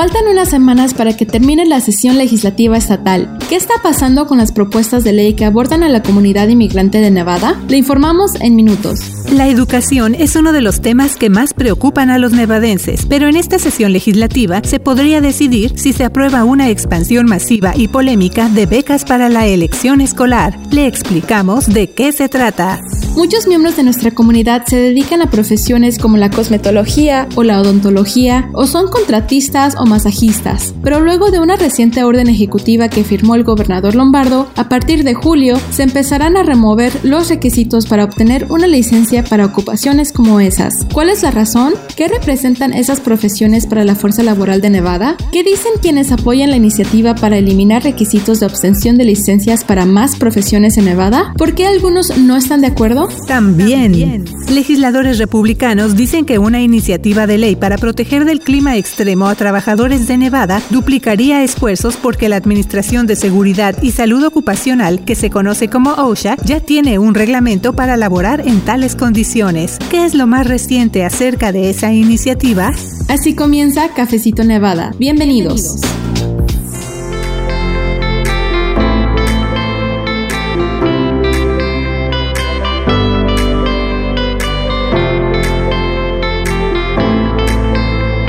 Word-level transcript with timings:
Faltan 0.00 0.28
unas 0.28 0.48
semanas 0.48 0.94
para 0.94 1.14
que 1.14 1.26
termine 1.26 1.66
la 1.66 1.78
sesión 1.78 2.16
legislativa 2.16 2.78
estatal. 2.78 3.38
¿Qué 3.50 3.56
está 3.56 3.82
pasando 3.82 4.28
con 4.28 4.38
las 4.38 4.52
propuestas 4.52 5.02
de 5.02 5.12
ley 5.12 5.34
que 5.34 5.44
abordan 5.44 5.82
a 5.82 5.88
la 5.88 6.04
comunidad 6.04 6.46
inmigrante 6.46 6.98
de 6.98 7.10
Nevada? 7.10 7.60
Le 7.66 7.78
informamos 7.78 8.36
en 8.40 8.54
minutos. 8.54 9.00
La 9.32 9.48
educación 9.48 10.14
es 10.14 10.36
uno 10.36 10.52
de 10.52 10.60
los 10.60 10.80
temas 10.80 11.16
que 11.16 11.30
más 11.30 11.52
preocupan 11.52 12.10
a 12.10 12.18
los 12.18 12.30
nevadenses, 12.30 13.06
pero 13.06 13.26
en 13.26 13.34
esta 13.34 13.58
sesión 13.58 13.92
legislativa 13.92 14.60
se 14.62 14.78
podría 14.78 15.20
decidir 15.20 15.72
si 15.76 15.92
se 15.92 16.04
aprueba 16.04 16.44
una 16.44 16.70
expansión 16.70 17.26
masiva 17.26 17.72
y 17.74 17.88
polémica 17.88 18.48
de 18.48 18.66
becas 18.66 19.04
para 19.04 19.28
la 19.28 19.48
elección 19.48 20.00
escolar. 20.00 20.56
Le 20.70 20.86
explicamos 20.86 21.66
de 21.66 21.90
qué 21.90 22.12
se 22.12 22.28
trata. 22.28 22.80
Muchos 23.16 23.48
miembros 23.48 23.76
de 23.76 23.82
nuestra 23.82 24.12
comunidad 24.12 24.64
se 24.66 24.76
dedican 24.76 25.22
a 25.22 25.30
profesiones 25.30 25.98
como 25.98 26.16
la 26.16 26.30
cosmetología 26.30 27.28
o 27.34 27.42
la 27.42 27.60
odontología 27.60 28.48
o 28.52 28.68
son 28.68 28.88
contratistas 28.88 29.74
o 29.76 29.86
masajistas, 29.86 30.72
pero 30.84 31.00
luego 31.00 31.32
de 31.32 31.40
una 31.40 31.56
reciente 31.56 32.04
orden 32.04 32.28
ejecutiva 32.28 32.88
que 32.88 33.02
firmó 33.02 33.36
el 33.40 33.44
gobernador 33.44 33.94
Lombardo, 33.94 34.48
a 34.56 34.68
partir 34.68 35.02
de 35.02 35.14
julio 35.14 35.58
se 35.70 35.82
empezarán 35.82 36.36
a 36.36 36.42
remover 36.42 36.92
los 37.02 37.30
requisitos 37.30 37.86
para 37.86 38.04
obtener 38.04 38.46
una 38.50 38.66
licencia 38.66 39.24
para 39.24 39.46
ocupaciones 39.46 40.12
como 40.12 40.40
esas. 40.40 40.86
¿Cuál 40.92 41.08
es 41.08 41.22
la 41.22 41.30
razón? 41.30 41.72
¿Qué 41.96 42.06
representan 42.08 42.74
esas 42.74 43.00
profesiones 43.00 43.66
para 43.66 43.84
la 43.84 43.94
fuerza 43.94 44.22
laboral 44.22 44.60
de 44.60 44.70
Nevada? 44.70 45.16
¿Qué 45.32 45.42
dicen 45.42 45.72
quienes 45.80 46.12
apoyan 46.12 46.50
la 46.50 46.56
iniciativa 46.56 47.14
para 47.14 47.38
eliminar 47.38 47.82
requisitos 47.82 48.40
de 48.40 48.46
obtención 48.46 48.98
de 48.98 49.04
licencias 49.04 49.64
para 49.64 49.86
más 49.86 50.16
profesiones 50.16 50.76
en 50.76 50.84
Nevada? 50.84 51.32
¿Por 51.38 51.54
qué 51.54 51.66
algunos 51.66 52.18
no 52.18 52.36
están 52.36 52.60
de 52.60 52.66
acuerdo? 52.66 53.08
También. 53.26 54.26
Legisladores 54.50 55.18
republicanos 55.18 55.96
dicen 55.96 56.26
que 56.26 56.38
una 56.38 56.60
iniciativa 56.60 57.26
de 57.26 57.38
ley 57.38 57.56
para 57.56 57.78
proteger 57.78 58.26
del 58.26 58.40
clima 58.40 58.76
extremo 58.76 59.28
a 59.28 59.34
trabajadores 59.34 60.06
de 60.06 60.18
Nevada 60.18 60.60
duplicaría 60.68 61.42
esfuerzos 61.42 61.96
porque 61.96 62.28
la 62.28 62.36
Administración 62.36 63.06
de 63.06 63.16
Seguridad 63.16 63.29
y 63.82 63.92
Salud 63.92 64.24
Ocupacional, 64.24 65.04
que 65.04 65.14
se 65.14 65.30
conoce 65.30 65.68
como 65.68 65.92
OSHA, 65.92 66.36
ya 66.44 66.58
tiene 66.58 66.98
un 66.98 67.14
reglamento 67.14 67.74
para 67.74 67.96
laborar 67.96 68.46
en 68.46 68.60
tales 68.60 68.96
condiciones. 68.96 69.78
¿Qué 69.90 70.04
es 70.04 70.14
lo 70.14 70.26
más 70.26 70.46
reciente 70.46 71.04
acerca 71.04 71.52
de 71.52 71.70
esa 71.70 71.92
iniciativa? 71.92 72.72
Así 73.08 73.34
comienza 73.34 73.88
Cafecito 73.94 74.42
Nevada. 74.42 74.92
Bienvenidos. 74.98 75.80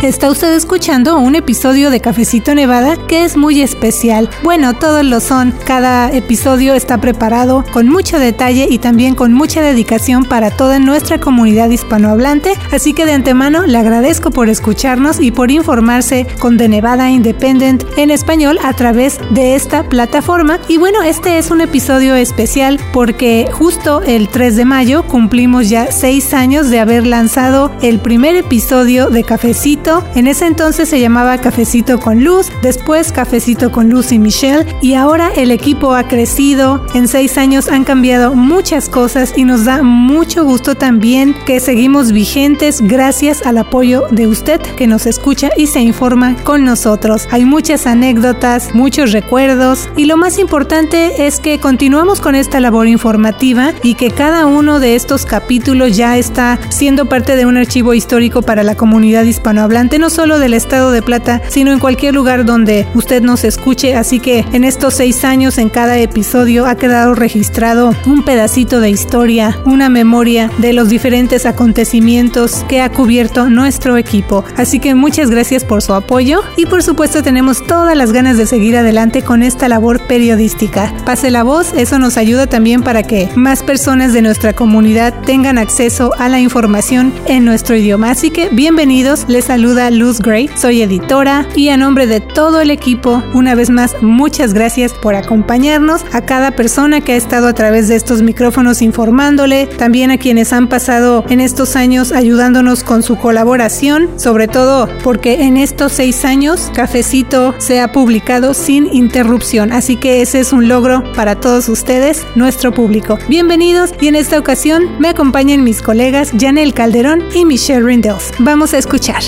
Está 0.02 0.32
usted 0.32 0.52
escuchando 0.56 1.20
un 1.20 1.36
episodio 1.36 1.92
de 1.92 2.00
Cafecito 2.02 2.56
Nevada 2.56 2.98
que 3.08 3.24
es 3.24 3.38
muy 3.38 3.62
especial. 3.62 4.32
Bueno, 4.42 4.74
todos 4.74 5.06
lo 5.06 5.20
son. 5.20 5.54
Cada 5.64 6.12
episodio 6.12 6.74
está 6.74 6.98
preparado 6.98 7.64
con 7.72 7.88
mucho 7.88 8.18
detalle 8.18 8.66
y 8.68 8.80
también 8.80 9.14
con 9.14 9.32
mucha 9.32 9.62
dedicación 9.62 10.26
para 10.26 10.50
toda 10.50 10.80
nuestra 10.80 11.20
comunidad 11.20 11.70
hispanohablante. 11.70 12.54
Así 12.72 12.94
que 12.94 13.06
de 13.06 13.12
antemano 13.12 13.68
le 13.68 13.78
agradezco 13.78 14.32
por 14.32 14.50
escucharnos 14.50 15.20
y 15.20 15.30
por 15.30 15.52
informarse 15.52 16.26
con 16.40 16.58
The 16.58 16.68
Nevada 16.68 17.12
Independent 17.12 17.84
en 17.96 18.10
español 18.10 18.58
a 18.64 18.74
través 18.74 19.20
de 19.30 19.54
esta 19.54 19.88
plataforma. 19.88 20.60
Y 20.68 20.78
bueno, 20.78 21.04
este 21.04 21.38
es 21.38 21.52
un 21.52 21.62
episodio 21.62 22.16
especial 22.16 22.80
porque 22.92 23.48
justo 23.52 24.02
el 24.02 24.30
3 24.30 24.56
de 24.56 24.66
mayo 24.66 25.04
cumplimos 25.04 25.70
ya 25.70 25.92
seis 25.92 26.34
años 26.34 26.72
de 26.72 26.80
haber 26.80 27.06
lanzado 27.06 27.72
el 27.84 28.00
primer 28.00 28.36
episodio 28.36 29.12
de 29.12 29.24
Cafecito 29.24 29.91
en 30.16 30.28
ese 30.28 30.46
entonces 30.46 30.88
se 30.88 31.00
llamaba 31.00 31.38
Cafecito 31.40 32.00
con 32.00 32.24
Luz, 32.24 32.48
después 32.62 33.12
Cafecito 33.12 33.72
con 33.72 33.90
Luz 33.90 34.12
y 34.12 34.20
Michelle 34.20 34.66
y 34.82 34.94
ahora 34.94 35.32
el 35.36 35.52
equipo 35.52 35.94
ha 35.94 36.08
crecido. 36.08 36.86
En 36.94 37.08
seis 37.08 37.38
años 37.38 37.68
han 37.68 37.84
cambiado 37.84 38.34
muchas 38.34 38.88
cosas 38.88 39.34
y 39.36 39.44
nos 39.44 39.66
da 39.66 39.84
mucho 39.84 40.46
gusto 40.46 40.76
también 40.76 41.36
que 41.46 41.60
seguimos 41.60 42.12
vigentes 42.12 42.80
gracias 42.82 43.46
al 43.46 43.58
apoyo 43.58 44.06
de 44.12 44.28
usted 44.28 44.62
que 44.62 44.88
nos 44.88 45.06
escucha 45.06 45.50
y 45.58 45.68
se 45.68 45.82
informa 45.82 46.36
con 46.44 46.64
nosotros. 46.64 47.28
Hay 47.32 47.44
muchas 47.44 47.86
anécdotas, 47.86 48.74
muchos 48.74 49.12
recuerdos 49.12 49.90
y 49.98 50.06
lo 50.06 50.16
más 50.16 50.40
importante 50.40 51.28
es 51.28 51.40
que 51.40 51.60
continuamos 51.60 52.22
con 52.22 52.36
esta 52.36 52.60
labor 52.60 52.88
informativa 52.88 53.74
y 53.84 53.96
que 53.96 54.12
cada 54.12 54.46
uno 54.46 54.80
de 54.80 54.96
estos 54.96 55.26
capítulos 55.26 55.98
ya 55.98 56.18
está 56.18 56.60
siendo 56.70 57.08
parte 57.08 57.36
de 57.36 57.46
un 57.46 57.58
archivo 57.58 57.94
histórico 57.94 58.42
para 58.42 58.64
la 58.64 58.76
comunidad 58.76 59.24
hispanohablante 59.24 59.81
no 59.90 60.10
solo 60.10 60.38
del 60.38 60.54
estado 60.54 60.92
de 60.92 61.02
Plata, 61.02 61.42
sino 61.48 61.72
en 61.72 61.80
cualquier 61.80 62.14
lugar 62.14 62.46
donde 62.46 62.88
usted 62.94 63.22
nos 63.22 63.44
escuche. 63.44 63.96
Así 63.96 64.20
que 64.20 64.46
en 64.54 64.64
estos 64.64 64.94
seis 64.94 65.24
años, 65.26 65.58
en 65.58 65.70
cada 65.70 65.98
episodio, 65.98 66.66
ha 66.66 66.76
quedado 66.76 67.16
registrado 67.16 67.96
un 68.06 68.24
pedacito 68.24 68.80
de 68.80 68.90
historia, 68.90 69.60
una 69.66 69.90
memoria 69.90 70.52
de 70.60 70.74
los 70.74 70.90
diferentes 70.90 71.46
acontecimientos 71.46 72.64
que 72.68 72.82
ha 72.82 72.90
cubierto 72.90 73.50
nuestro 73.50 73.98
equipo. 73.98 74.44
Así 74.56 74.80
que 74.80 74.94
muchas 74.94 75.30
gracias 75.32 75.66
por 75.66 75.82
su 75.82 75.94
apoyo 75.94 76.42
y 76.58 76.68
por 76.68 76.84
supuesto 76.84 77.24
tenemos 77.24 77.66
todas 77.66 77.98
las 77.98 78.12
ganas 78.12 78.38
de 78.38 78.46
seguir 78.46 78.78
adelante 78.78 79.24
con 79.24 79.42
esta 79.42 79.68
labor 79.68 80.00
periodística. 80.02 80.94
Pase 81.06 81.32
la 81.32 81.44
voz, 81.44 81.74
eso 81.76 81.98
nos 81.98 82.18
ayuda 82.18 82.48
también 82.48 82.84
para 82.84 83.04
que 83.04 83.30
más 83.36 83.64
personas 83.64 84.14
de 84.14 84.22
nuestra 84.22 84.54
comunidad 84.54 85.14
tengan 85.26 85.58
acceso 85.58 86.14
a 86.20 86.30
la 86.30 86.40
información 86.40 87.14
en 87.26 87.46
nuestro 87.46 87.76
idioma. 87.76 88.12
Así 88.12 88.30
que 88.30 88.50
bienvenidos, 88.50 89.26
les 89.28 89.46
saludo 89.46 89.71
Luz 89.72 90.20
Gray, 90.20 90.50
soy 90.58 90.82
editora 90.82 91.48
y 91.56 91.70
a 91.70 91.78
nombre 91.78 92.06
de 92.06 92.20
todo 92.20 92.60
el 92.60 92.72
equipo, 92.72 93.24
una 93.34 93.56
vez 93.56 93.70
más, 93.70 93.96
muchas 94.02 94.54
gracias 94.54 94.92
por 94.92 95.16
acompañarnos, 95.16 96.04
a 96.12 96.26
cada 96.26 96.52
persona 96.52 97.00
que 97.00 97.14
ha 97.14 97.16
estado 97.16 97.48
a 97.48 97.54
través 97.54 97.88
de 97.88 97.96
estos 97.96 98.22
micrófonos 98.22 98.82
informándole, 98.82 99.68
también 99.68 100.12
a 100.12 100.18
quienes 100.18 100.52
han 100.52 100.68
pasado 100.68 101.24
en 101.30 101.40
estos 101.40 101.78
años 101.78 102.12
ayudándonos 102.12 102.84
con 102.84 103.02
su 103.02 103.18
colaboración, 103.18 104.10
sobre 104.20 104.50
todo 104.50 104.90
porque 105.04 105.44
en 105.44 105.56
estos 105.56 105.94
seis 105.94 106.26
años 106.26 106.70
Cafecito 106.74 107.56
se 107.58 107.80
ha 107.80 107.94
publicado 107.94 108.54
sin 108.54 108.94
interrupción, 108.94 109.72
así 109.72 109.96
que 109.96 110.22
ese 110.22 110.42
es 110.42 110.52
un 110.52 110.68
logro 110.68 111.02
para 111.14 111.40
todos 111.40 111.70
ustedes, 111.70 112.28
nuestro 112.36 112.74
público. 112.74 113.18
Bienvenidos 113.30 113.92
y 114.02 114.10
en 114.10 114.16
esta 114.16 114.38
ocasión 114.38 114.84
me 115.00 115.08
acompañan 115.08 115.64
mis 115.64 115.82
colegas 115.82 116.34
Janel 116.38 116.74
Calderón 116.74 117.24
y 117.34 117.46
Michelle 117.46 117.86
Rindels. 117.86 118.34
Vamos 118.40 118.74
a 118.74 118.78
escuchar. 118.78 119.22